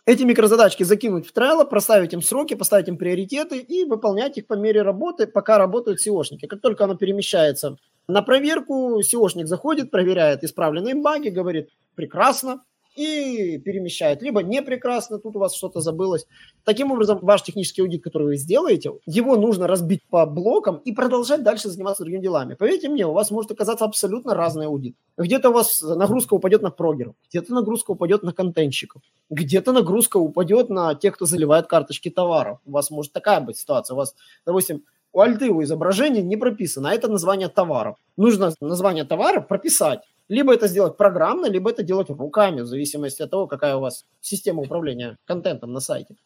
[0.04, 4.54] эти микрозадачки закинуть в Trello, проставить им сроки, поставить им приоритеты и выполнять их по
[4.54, 6.46] мере работы, пока работают SEOшники.
[6.48, 7.76] Как только оно перемещается
[8.08, 12.62] на проверку, SEOшник заходит, проверяет исправленные баги, говорит, прекрасно,
[12.94, 14.22] и перемещает.
[14.22, 16.26] Либо не прекрасно, тут у вас что-то забылось.
[16.64, 21.42] Таким образом, ваш технический аудит, который вы сделаете, его нужно разбить по блокам и продолжать
[21.42, 22.54] дальше заниматься другими делами.
[22.54, 24.96] Поверьте мне, у вас может оказаться абсолютно разный аудит.
[25.16, 30.68] Где-то у вас нагрузка упадет на прогеров, где-то нагрузка упадет на контентщиков, где-то нагрузка упадет
[30.68, 32.58] на тех, кто заливает карточки товаров.
[32.64, 33.94] У вас может такая быть ситуация.
[33.94, 37.96] У вас, допустим, у альты у изображения не прописано, а это название товаров.
[38.16, 40.00] Нужно название товара прописать.
[40.32, 44.06] Либо это сделать программно, либо это делать руками, в зависимости от того, какая у вас
[44.22, 46.16] система управления контентом на сайте.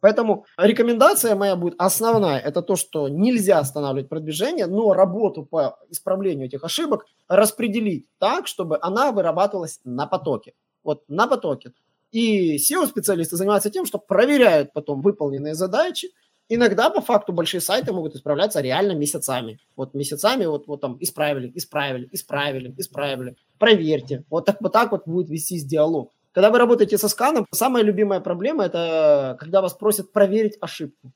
[0.00, 6.46] Поэтому рекомендация моя будет основная, это то, что нельзя останавливать продвижение, но работу по исправлению
[6.46, 10.54] этих ошибок распределить так, чтобы она вырабатывалась на потоке.
[10.82, 11.72] Вот на потоке.
[12.10, 16.08] И SEO-специалисты занимаются тем, что проверяют потом выполненные задачи,
[16.54, 19.58] иногда по факту большие сайты могут исправляться реально месяцами.
[19.76, 23.36] Вот месяцами вот, вот там исправили, исправили, исправили, исправили.
[23.58, 24.24] Проверьте.
[24.30, 26.12] Вот так вот так вот будет вестись диалог.
[26.32, 31.12] Когда вы работаете со сканом, самая любимая проблема– это когда вас просят проверить ошибку.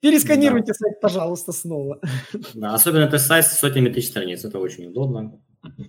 [0.00, 0.74] Пересканируйте да.
[0.74, 2.00] сайт, пожалуйста, снова.
[2.54, 5.40] Да, особенно это сайт с сотнями тысяч страниц, это очень удобно.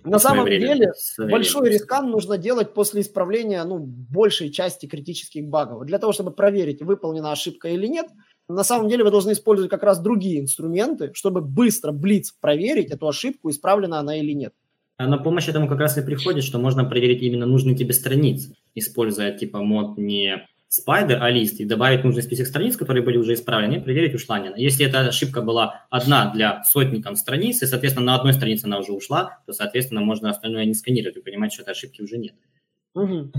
[0.04, 0.92] На самом время, деле,
[1.30, 5.86] большой рискан нужно делать после исправления ну, большей части критических багов.
[5.86, 8.06] Для того, чтобы проверить, выполнена ошибка или нет–
[8.52, 13.08] на самом деле вы должны использовать как раз другие инструменты, чтобы быстро, блиц, проверить эту
[13.08, 14.54] ошибку, исправлена она или нет.
[14.96, 18.56] А на помощь этому как раз и приходит, что можно проверить именно нужные тебе страницы,
[18.74, 23.34] используя типа мод не Spider, а лист, и добавить нужный список страниц, которые были уже
[23.34, 24.56] исправлены, и проверить, ушла ли она.
[24.56, 28.78] Если эта ошибка была одна для сотни там страниц, и, соответственно, на одной странице она
[28.78, 32.34] уже ушла, то, соответственно, можно остальное не сканировать и понимать, что этой ошибки уже нет.
[32.94, 33.32] Угу.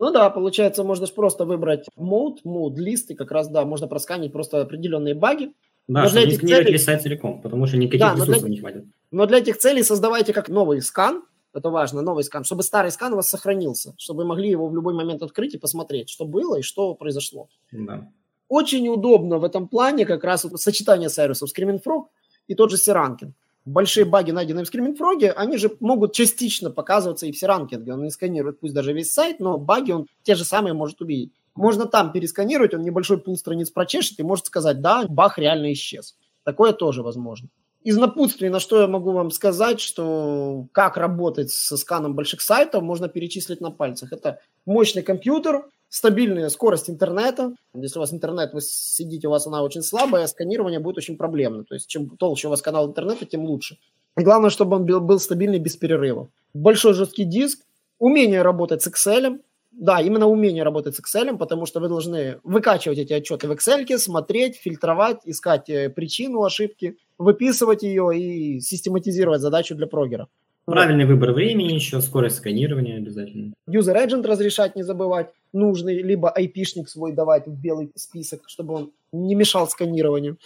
[0.00, 3.86] Ну да, получается, можно же просто выбрать мод, мод, лист, и как раз, да, можно
[3.88, 5.54] просканить просто определенные баги.
[5.86, 6.72] Да, но чтобы не сканировать целей...
[6.72, 8.50] весь сайт целиком, потому что никаких да, ресурсов для...
[8.50, 8.84] не хватит.
[9.10, 11.22] Но для этих целей создавайте как новый скан,
[11.54, 14.74] это важно, новый скан, чтобы старый скан у вас сохранился, чтобы вы могли его в
[14.74, 17.48] любой момент открыть и посмотреть, что было и что произошло.
[17.72, 18.06] Да.
[18.48, 22.04] Очень удобно в этом плане как раз сочетание сервисов Screaming Frog
[22.46, 23.32] и тот же Seranking
[23.68, 27.92] большие баги, найденные в скриминг-фроге, они же могут частично показываться и в серанкинге.
[27.92, 31.32] Он не сканирует пусть даже весь сайт, но баги он те же самые может увидеть.
[31.54, 36.16] Можно там пересканировать, он небольшой пул страниц прочешет и может сказать, да, баг реально исчез.
[36.44, 37.48] Такое тоже возможно.
[37.82, 42.82] Из напутствий, на что я могу вам сказать, что как работать со сканом больших сайтов,
[42.82, 44.12] можно перечислить на пальцах.
[44.12, 47.54] Это мощный компьютер, стабильная скорость интернета.
[47.74, 51.64] Если у вас интернет, вы сидите, у вас она очень слабая, сканирование будет очень проблемно.
[51.64, 53.78] То есть чем толще у вас канал интернета, тем лучше.
[54.16, 56.28] И главное, чтобы он был, стабильный без перерывов.
[56.52, 57.60] Большой жесткий диск,
[57.98, 59.40] умение работать с Excel.
[59.70, 63.86] Да, именно умение работать с Excel, потому что вы должны выкачивать эти отчеты в Excel,
[63.98, 70.26] смотреть, фильтровать, искать э, причину ошибки, выписывать ее и систематизировать задачу для прогера.
[70.68, 73.54] Правильный выбор времени еще, скорость сканирования обязательно.
[73.66, 75.30] User Agent разрешать не забывать.
[75.54, 80.36] Нужный, либо IP-шник свой давать в белый список, чтобы он не мешал сканированию.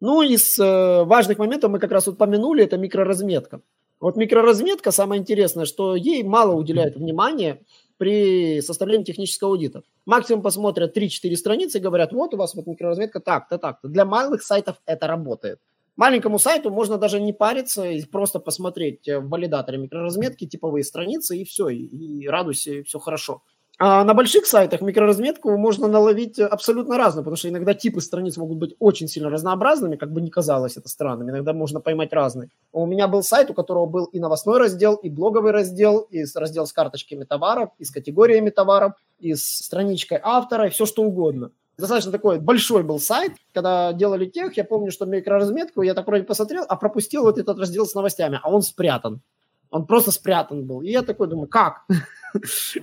[0.00, 3.60] Ну, из э, важных моментов мы как раз упомянули, это микроразметка.
[4.00, 7.60] Вот микроразметка, самое интересное, что ей мало уделяют внимания
[7.98, 9.82] при составлении технического аудита.
[10.06, 13.86] Максимум посмотрят 3-4 страницы и говорят, вот у вас вот микроразметка так-то, так-то.
[13.86, 15.60] Для малых сайтов это работает.
[15.96, 21.44] Маленькому сайту можно даже не париться и просто посмотреть в валидаторе микроразметки, типовые страницы и
[21.44, 23.42] все, и, и радуйся, и все хорошо.
[23.82, 28.58] А на больших сайтах микроразметку можно наловить абсолютно разную, потому что иногда типы страниц могут
[28.58, 32.50] быть очень сильно разнообразными, как бы не казалось это странным, иногда можно поймать разные.
[32.72, 36.66] У меня был сайт, у которого был и новостной раздел, и блоговый раздел, и раздел
[36.66, 41.50] с карточками товаров, и с категориями товаров, и с страничкой автора, и все что угодно
[41.80, 46.24] достаточно такой большой был сайт, когда делали тех, я помню, что микроразметку, я так вроде
[46.24, 49.20] посмотрел, а пропустил вот этот раздел с новостями, а он спрятан.
[49.70, 50.82] Он просто спрятан был.
[50.82, 51.86] И я такой думаю, как?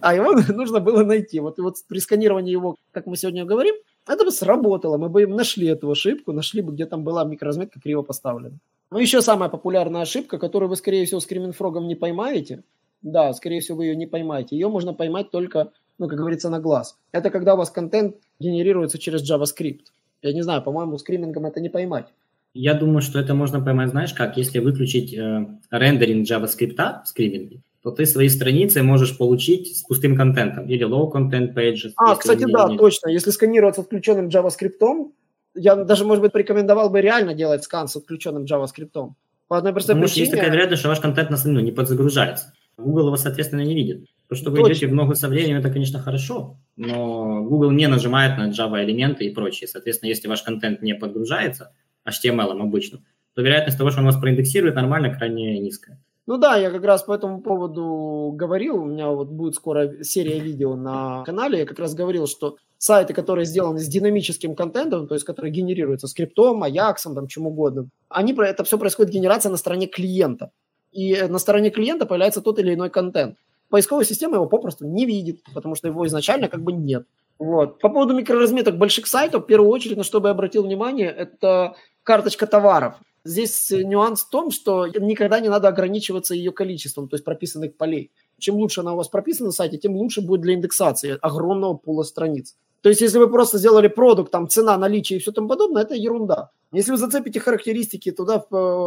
[0.02, 1.40] А его нужно было найти.
[1.40, 3.76] Вот, и вот при сканировании его, как мы сегодня говорим,
[4.06, 4.98] это бы сработало.
[4.98, 8.58] Мы бы им нашли эту ошибку, нашли бы, где там была микроразметка криво поставлена.
[8.92, 12.64] Ну, еще самая популярная ошибка, которую вы, скорее всего, скриминг-фрогом не поймаете.
[13.02, 14.56] Да, скорее всего, вы ее не поймаете.
[14.58, 16.98] Ее можно поймать только, ну, как говорится, на глаз.
[17.12, 19.86] Это когда у вас контент генерируется через JavaScript.
[20.22, 22.08] Я не знаю, по-моему, скримингом это не поймать.
[22.54, 27.62] Я думаю, что это можно поймать, знаешь как, если выключить э, рендеринг JavaScript в скриминге,
[27.84, 31.92] то ты свои страницы можешь получить с пустым контентом или low content pages.
[31.98, 32.80] А, кстати, да, нет.
[32.80, 33.10] точно.
[33.10, 35.12] Если сканировать с отключенным JavaScript,
[35.54, 39.12] я даже, может быть, порекомендовал бы реально делать скан с отключенным JavaScript.
[39.48, 40.26] По одной простой Потому причине...
[40.26, 42.54] есть такая вероятность, что ваш контент на ну, не подзагружается.
[42.78, 44.08] Google его, соответственно, не видит.
[44.30, 44.72] То, что вы Точно.
[44.72, 49.26] идете в ногу со временем, это, конечно, хорошо, но Google не нажимает на Java элементы
[49.26, 49.68] и прочее.
[49.70, 51.74] Соответственно, если ваш контент не подгружается
[52.06, 56.02] HTML обычным, то вероятность того, что он вас проиндексирует нормально, крайне низкая.
[56.26, 60.40] Ну да, я как раз по этому поводу говорил, у меня вот будет скоро серия
[60.40, 65.14] видео на канале, я как раз говорил, что сайты, которые сделаны с динамическим контентом, то
[65.14, 69.88] есть которые генерируются скриптом, аяксом, там чем угодно, они, это все происходит генерация на стороне
[69.88, 70.52] клиента.
[70.92, 73.38] И на стороне клиента появляется тот или иной контент.
[73.70, 77.06] Поисковая система его попросту не видит, потому что его изначально как бы нет.
[77.40, 77.80] Вот.
[77.80, 81.76] По поводу микроразметок больших сайтов, в первую очередь, на что бы я обратил внимание, это
[82.04, 82.96] карточка товаров.
[83.24, 88.12] Здесь нюанс в том, что никогда не надо ограничиваться ее количеством, то есть прописанных полей.
[88.40, 92.04] Чем лучше она у вас прописана на сайте, тем лучше будет для индексации огромного пула
[92.04, 92.56] страниц.
[92.82, 95.96] То есть, если вы просто сделали продукт, там цена, наличие и все тому подобное, это
[95.96, 96.52] ерунда.
[96.74, 98.44] Если вы зацепите характеристики туда,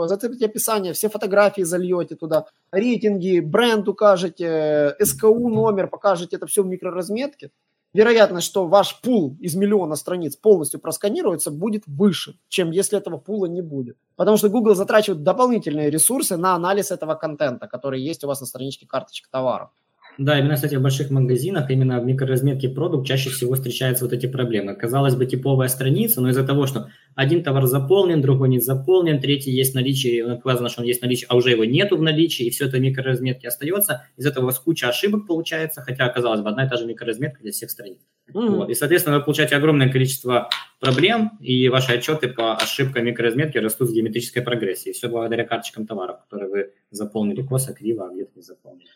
[0.06, 6.66] зацепите описание, все фотографии зальете туда, рейтинги, бренд укажете, СКУ номер покажете, это все в
[6.66, 7.50] микроразметке,
[7.94, 13.46] вероятность, что ваш пул из миллиона страниц полностью просканируется, будет выше, чем если этого пула
[13.46, 13.96] не будет.
[14.16, 18.46] Потому что Google затрачивает дополнительные ресурсы на анализ этого контента, который есть у вас на
[18.46, 19.70] страничке карточек товаров.
[20.18, 24.26] Да, именно, кстати, в больших магазинах, именно в микроразметке продукт чаще всего встречаются вот эти
[24.26, 24.74] проблемы.
[24.74, 29.50] Казалось бы, типовая страница, но из-за того, что один товар заполнен, другой не заполнен, третий
[29.50, 32.66] есть наличие, указано, что он есть наличие, а уже его нету в наличии, и все
[32.66, 34.06] это в микроразметке остается.
[34.16, 37.40] Из этого у вас куча ошибок получается, хотя, казалось бы, одна и та же микроразметка
[37.42, 38.00] для всех страниц.
[38.32, 38.48] Mm-hmm.
[38.56, 38.70] Вот.
[38.70, 40.48] И, соответственно, вы получаете огромное количество
[40.80, 44.92] проблем, и ваши отчеты по ошибкам микроразметки растут в геометрической прогрессии.
[44.92, 48.88] Все благодаря карточкам товаров, которые вы заполнили косо, криво, а где-то не заполнили.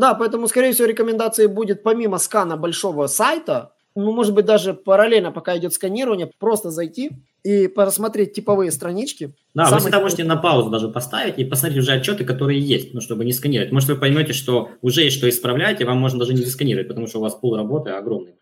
[0.00, 5.30] Да, поэтому, скорее всего, рекомендацией будет помимо скана большого сайта, ну, может быть, даже параллельно,
[5.30, 7.10] пока идет сканирование, просто зайти
[7.42, 9.34] и посмотреть типовые странички.
[9.52, 9.74] Да, Самые...
[9.74, 13.26] вы всегда можете на паузу даже поставить и посмотреть уже отчеты, которые есть, ну, чтобы
[13.26, 13.72] не сканировать.
[13.72, 17.06] Может, вы поймете, что уже есть что исправлять, и вам можно даже не засканировать, потому
[17.06, 18.32] что у вас пол работы огромный.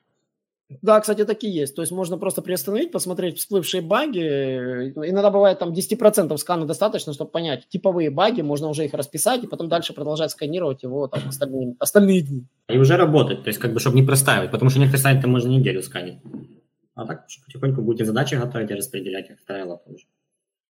[0.83, 1.75] Да, кстати, такие есть.
[1.75, 4.93] То есть можно просто приостановить, посмотреть всплывшие баги.
[4.95, 9.47] Иногда бывает там 10% скана достаточно, чтобы понять типовые баги, можно уже их расписать и
[9.47, 12.47] потом дальше продолжать сканировать его там остальные, остальные дни.
[12.69, 15.49] И уже работать, то есть как бы, чтобы не простаивать, потому что некоторые сайты можно
[15.49, 16.19] неделю сканить.
[16.95, 20.05] А так потихоньку будете задачи готовить и распределять их в трайлах уже.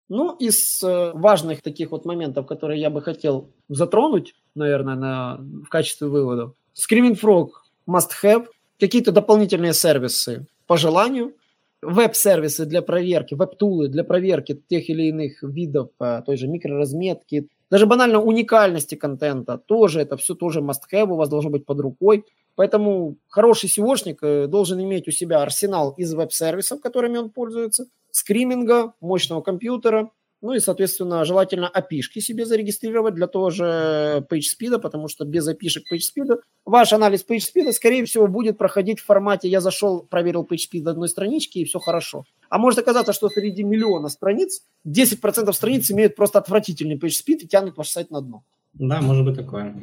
[0.09, 5.68] Ну, из э, важных таких вот моментов, которые я бы хотел затронуть, наверное, на, в
[5.68, 6.53] качестве вывода.
[6.74, 7.49] Screaming Frog
[7.88, 8.47] must have
[8.79, 11.35] какие-то дополнительные сервисы по желанию,
[11.83, 17.87] веб-сервисы для проверки, веб-тулы для проверки тех или иных видов э, той же микроразметки, даже
[17.87, 20.01] банально уникальности контента, тоже.
[20.01, 22.24] Это все тоже must-have у вас должно быть под рукой.
[22.55, 28.95] Поэтому хороший SEOшник э, должен иметь у себя арсенал из веб-сервисов, которыми он пользуется, скриминга,
[29.01, 30.11] мощного компьютера,
[30.47, 35.66] ну и, соответственно, желательно api себе зарегистрировать для того же PageSpeed, потому что без api
[35.92, 41.09] PageSpeed ваш анализ PageSpeed, скорее всего, будет проходить в формате «я зашел, проверил PageSpeed одной
[41.09, 42.24] странички, и все хорошо».
[42.49, 47.76] А может оказаться, что среди миллиона страниц 10% страниц имеют просто отвратительный PageSpeed и тянут
[47.76, 48.44] ваш сайт на дно.
[48.74, 49.74] Да, может быть такое.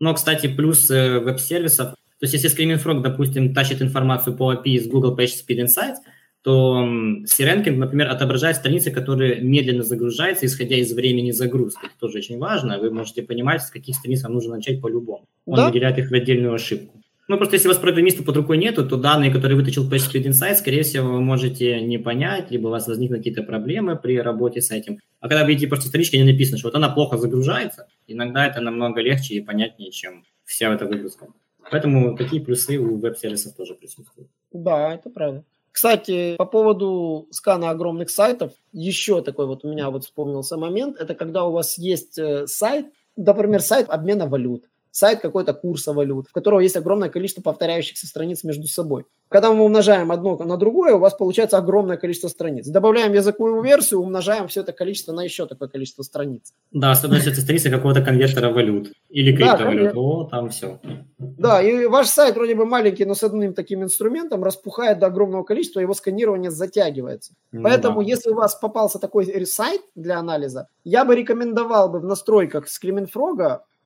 [0.00, 1.94] Но, кстати, плюс э, веб-сервисов.
[2.18, 5.98] То есть, если Screaming Frog, допустим, тащит информацию по API из Google PageSpeed Insights,
[6.42, 6.88] то
[7.26, 11.86] C-Ranking, например, отображает страницы, которые медленно загружаются, исходя из времени загрузки.
[11.86, 12.78] Это тоже очень важно.
[12.78, 15.26] Вы можете понимать, с каких страниц вам нужно начать по-любому.
[15.44, 15.66] Он да?
[15.66, 17.00] выделяет их в отдельную ошибку.
[17.28, 20.56] Ну, просто если у вас программиста под рукой нету, то данные, которые вытащил PageSpeed Insight,
[20.56, 24.72] скорее всего, вы можете не понять, либо у вас возникнут какие-то проблемы при работе с
[24.72, 24.98] этим.
[25.20, 28.60] А когда вы видите просто странички, не написано, что вот она плохо загружается, иногда это
[28.60, 31.28] намного легче и понятнее, чем вся эта выгрузка.
[31.70, 34.28] Поэтому такие плюсы у веб-сервисов тоже присутствуют.
[34.52, 35.44] Да, это правда.
[35.72, 41.14] Кстати, по поводу скана огромных сайтов, еще такой вот у меня вот вспомнился момент, это
[41.14, 46.32] когда у вас есть э, сайт, например, сайт обмена валют, сайт какой-то курса валют, в
[46.32, 49.06] которого есть огромное количество повторяющихся страниц между собой.
[49.28, 52.66] Когда мы умножаем одно на другое, у вас получается огромное количество страниц.
[52.66, 56.52] Добавляем языковую версию, умножаем все это количество на еще такое количество страниц.
[56.72, 59.94] Да, особенно если это страница какого-то конвертера валют или криптовалют.
[59.94, 60.80] Да, О, там все.
[61.18, 65.44] Да, и ваш сайт вроде бы маленький, но с одним таким инструментом распухает до огромного
[65.44, 67.34] количества, его сканирование затягивается.
[67.52, 68.08] Ну, Поэтому, да.
[68.08, 73.08] если у вас попался такой сайт для анализа, я бы рекомендовал бы в настройках Screaming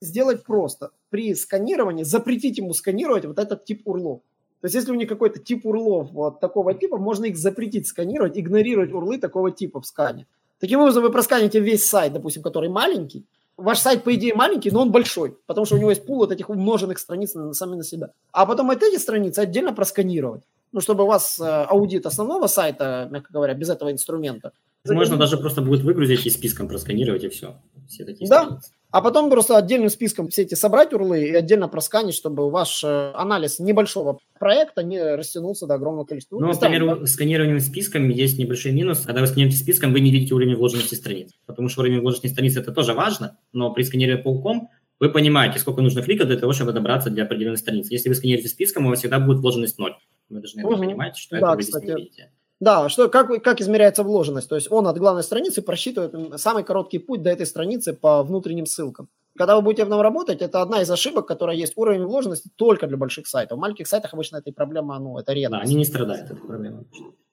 [0.01, 0.91] сделать просто.
[1.11, 4.21] При сканировании запретить ему сканировать вот этот тип урлов.
[4.61, 8.39] То есть, если у них какой-то тип урлов вот такого типа, можно их запретить сканировать,
[8.39, 10.27] игнорировать урлы такого типа в скане.
[10.59, 13.27] Таким образом, вы просканите весь сайт, допустим, который маленький,
[13.57, 16.33] ваш сайт, по идее, маленький, но он большой, потому что у него есть пул вот
[16.33, 18.11] этих умноженных страниц на, сами на себя.
[18.33, 20.43] А потом вот эти страницы отдельно просканировать,
[20.73, 24.53] ну, чтобы у вас э, аудит основного сайта, мягко говоря, без этого инструмента.
[24.87, 27.57] Можно даже просто будет выгрузить и списком просканировать, и все.
[27.89, 28.73] Все такие да, страницы.
[28.95, 33.11] А потом просто отдельным списком все эти собрать урлы и отдельно просканить, чтобы ваш э,
[33.17, 36.39] анализ небольшого проекта не растянулся до огромного количества.
[36.39, 37.07] Ну, например, да?
[37.07, 39.01] сканированием списком есть небольшой минус.
[39.01, 41.33] Когда вы сканируете списком, вы не видите уровень вложенности страниц.
[41.45, 44.69] Потому что уровень вложенности страниц это тоже важно, но при сканировании полком
[45.01, 47.93] вы понимаете, сколько нужно кликов для того, чтобы добраться для определенной страницы.
[47.93, 49.97] Если вы сканируете списком, у вас всегда будет вложенность ноль.
[50.29, 50.77] Вы должны угу.
[50.77, 52.31] понимать, что да, это вы кстати, здесь не видите.
[52.65, 54.49] Да, что, как, как измеряется вложенность?
[54.49, 58.65] То есть он от главной страницы просчитывает самый короткий путь до этой страницы по внутренним
[58.65, 59.09] ссылкам.
[59.37, 62.87] Когда вы будете в нем работать, это одна из ошибок, которая есть уровень вложенности только
[62.87, 63.59] для больших сайтов.
[63.59, 65.59] В маленьких сайтах обычно этой проблема, ну, это редко.
[65.59, 66.87] Да, они не страдают этой проблемой.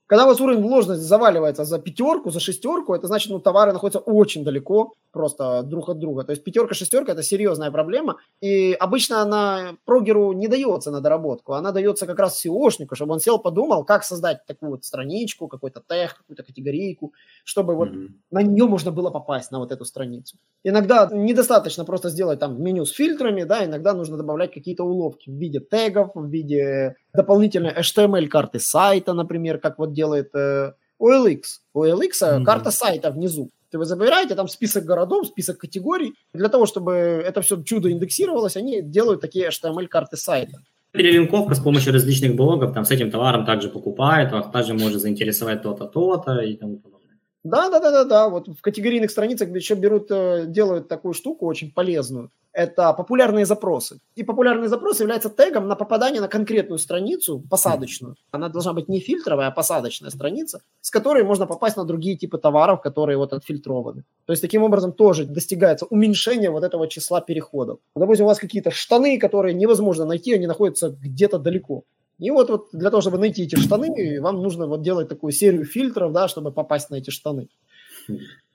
[0.05, 3.99] Когда у вас уровень вложенности заваливается за пятерку, за шестерку, это значит, ну, товары находятся
[3.99, 6.23] очень далеко просто друг от друга.
[6.23, 8.17] То есть пятерка, шестерка– это серьезная проблема.
[8.41, 11.53] И обычно она прогеру не дается на доработку.
[11.53, 15.81] Она дается как раз SEOшнику, чтобы он сел, подумал, как создать такую вот страничку, какой-то
[15.87, 18.07] тег, какую-то категорийку, чтобы вот mm-hmm.
[18.31, 20.37] на нее можно было попасть, на вот эту страницу.
[20.63, 25.33] Иногда недостаточно просто сделать там меню с фильтрами, да, иногда нужно добавлять какие-то уловки в
[25.33, 31.41] виде тегов, в виде дополнительной HTML-карты сайта, например, как вот делает э, OLX.
[31.73, 32.43] У OLX mm-hmm.
[32.43, 33.49] карта сайта внизу.
[33.77, 36.13] Вы забираете там список городов, список категорий.
[36.33, 40.59] Для того, чтобы это все чудо индексировалось, они делают такие HTML-карты сайта.
[40.91, 45.61] Перелинковка с помощью различных блогов, там с этим товаром также покупает, вас также может заинтересовать
[45.63, 47.00] то-то, то-то и тому подобное.
[47.43, 48.29] Да, да, да, да, да.
[48.29, 53.99] Вот в категорийных страницах еще берут, э, делают такую штуку очень полезную это популярные запросы.
[54.15, 58.15] И популярный запрос является тегом на попадание на конкретную страницу, посадочную.
[58.31, 62.37] Она должна быть не фильтровая, а посадочная страница, с которой можно попасть на другие типы
[62.37, 64.03] товаров, которые вот отфильтрованы.
[64.25, 67.79] То есть таким образом тоже достигается уменьшение вот этого числа переходов.
[67.95, 71.83] Допустим, у вас какие-то штаны, которые невозможно найти, они находятся где-то далеко.
[72.21, 75.65] И вот, вот для того, чтобы найти эти штаны, вам нужно вот делать такую серию
[75.65, 77.49] фильтров, да, чтобы попасть на эти штаны.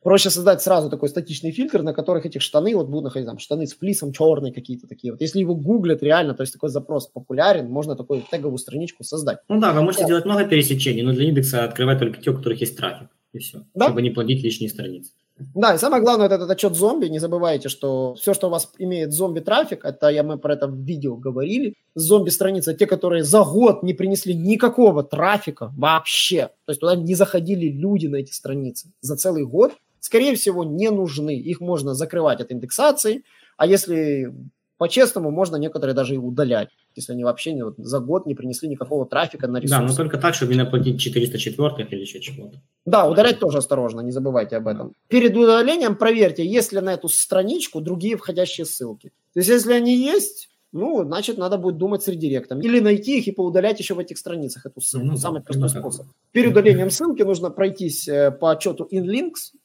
[0.04, 3.66] Проще создать сразу такой статичный фильтр, на которых этих штаны вот будут находиться, там, штаны
[3.66, 5.12] с флисом черные какие-то такие.
[5.12, 9.38] Вот если его гуглят реально, то есть такой запрос популярен, можно такую теговую страничку создать.
[9.48, 10.10] Ну да, вы можете да.
[10.10, 13.64] делать много пересечений, но для индекса открывать только те, у которых есть трафик, и все,
[13.74, 13.86] да?
[13.86, 15.10] чтобы не плодить лишние страницы.
[15.38, 17.06] Да, и самое главное, это этот отчет зомби.
[17.06, 20.76] Не забывайте, что все, что у вас имеет зомби-трафик, это я мы про это в
[20.76, 21.74] видео говорили.
[21.94, 26.48] Зомби-страницы, те, которые за год не принесли никакого трафика вообще.
[26.64, 30.90] То есть туда не заходили люди на эти страницы за целый год, скорее всего, не
[30.90, 31.36] нужны.
[31.36, 33.22] Их можно закрывать от индексации,
[33.58, 34.32] а если
[34.78, 38.68] по-честному, можно некоторые даже и удалять, если они вообще не, вот, за год не принесли
[38.68, 39.80] никакого трафика на ресурс.
[39.80, 42.60] Да, но только так, чтобы не наплатить 404 или еще чего-то.
[42.84, 44.92] Да, удалять тоже осторожно, не забывайте об этом.
[45.08, 49.12] Перед удалением проверьте, есть ли на эту страничку другие входящие ссылки.
[49.32, 52.60] То есть, если они есть, ну, значит, надо будет думать с редиректом.
[52.60, 55.06] Или найти их и поудалять еще в этих страницах эту ссылку.
[55.06, 56.06] Ну, Самый да, простой способ.
[56.32, 59.55] Перед удалением ссылки нужно пройтись э, по отчету InLinks,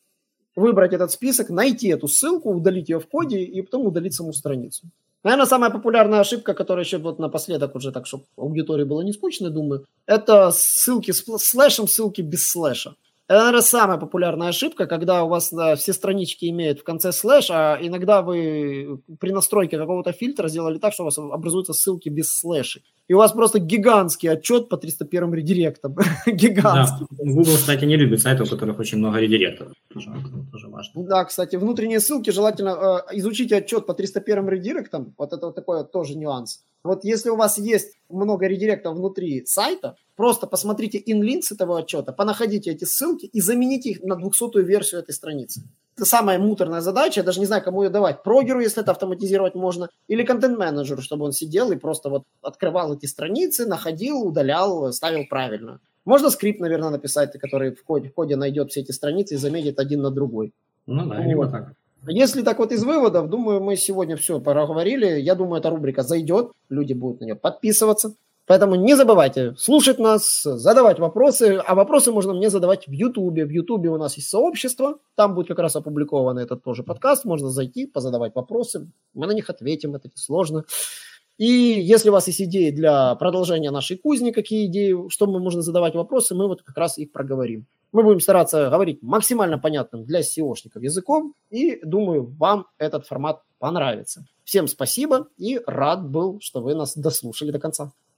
[0.56, 4.88] выбрать этот список, найти эту ссылку, удалить ее в коде и потом удалить саму страницу.
[5.24, 9.52] Наверное, самая популярная ошибка, которая еще вот напоследок уже так, чтобы аудитории было не скучно,
[9.52, 12.95] думаю, это ссылки с слэшем, ссылки без слэша.
[13.28, 17.49] Это, наверное, самая популярная ошибка, когда у вас да, все странички имеют в конце слэш,
[17.49, 22.30] а иногда вы при настройке какого-то фильтра сделали так, что у вас образуются ссылки без
[22.38, 25.97] слэшей и у вас просто гигантский отчет по 301 редиректам.
[26.26, 27.07] гигантский.
[27.09, 27.34] Да.
[27.34, 29.74] Google, кстати, не любит сайты, у которых очень много редиректоров.
[29.93, 30.14] Тоже,
[30.49, 31.03] тоже важно.
[31.03, 35.14] Да, кстати, внутренние ссылки желательно э, изучите отчет по 301 редиректам.
[35.18, 36.64] Вот это вот такой тоже нюанс.
[36.86, 42.72] Вот если у вас есть много редиректов внутри сайта, просто посмотрите инлинks этого отчета, понаходите
[42.72, 45.64] эти ссылки и замените их на 200-ю версию этой страницы.
[45.97, 48.23] Самая муторная задача, я даже не знаю, кому ее давать.
[48.23, 53.05] Прогеру, если это автоматизировать можно, или контент-менеджеру, чтобы он сидел и просто вот открывал эти
[53.05, 55.79] страницы, находил, удалял, ставил правильно.
[56.05, 59.79] Можно скрипт, наверное, написать, который в коде, в коде найдет все эти страницы и заметит
[59.79, 60.53] один на другой.
[60.87, 61.51] Ну да, вот.
[61.51, 61.73] так.
[62.07, 65.19] Если так вот из выводов, думаю, мы сегодня все проговорили.
[65.19, 68.15] Я думаю, эта рубрика зайдет, люди будут на нее подписываться.
[68.52, 71.64] Поэтому не забывайте слушать нас, задавать вопросы.
[71.66, 73.45] А вопросы можно мне задавать в Ютубе.
[73.45, 74.97] В Ютубе у нас есть сообщество.
[75.16, 77.24] Там будет как раз опубликован этот тоже подкаст.
[77.24, 78.91] Можно зайти, позадавать вопросы.
[79.14, 79.95] Мы на них ответим.
[79.95, 80.66] Это сложно.
[81.38, 85.62] И если у вас есть идеи для продолжения нашей кузни, какие идеи, что мы можно
[85.62, 87.68] задавать вопросы, мы вот как раз их проговорим.
[87.93, 94.26] Мы будем стараться говорить максимально понятным для SEOшников языком, и думаю, вам этот формат понравится.
[94.43, 97.93] Всем спасибо и рад был, что вы нас дослушали до конца.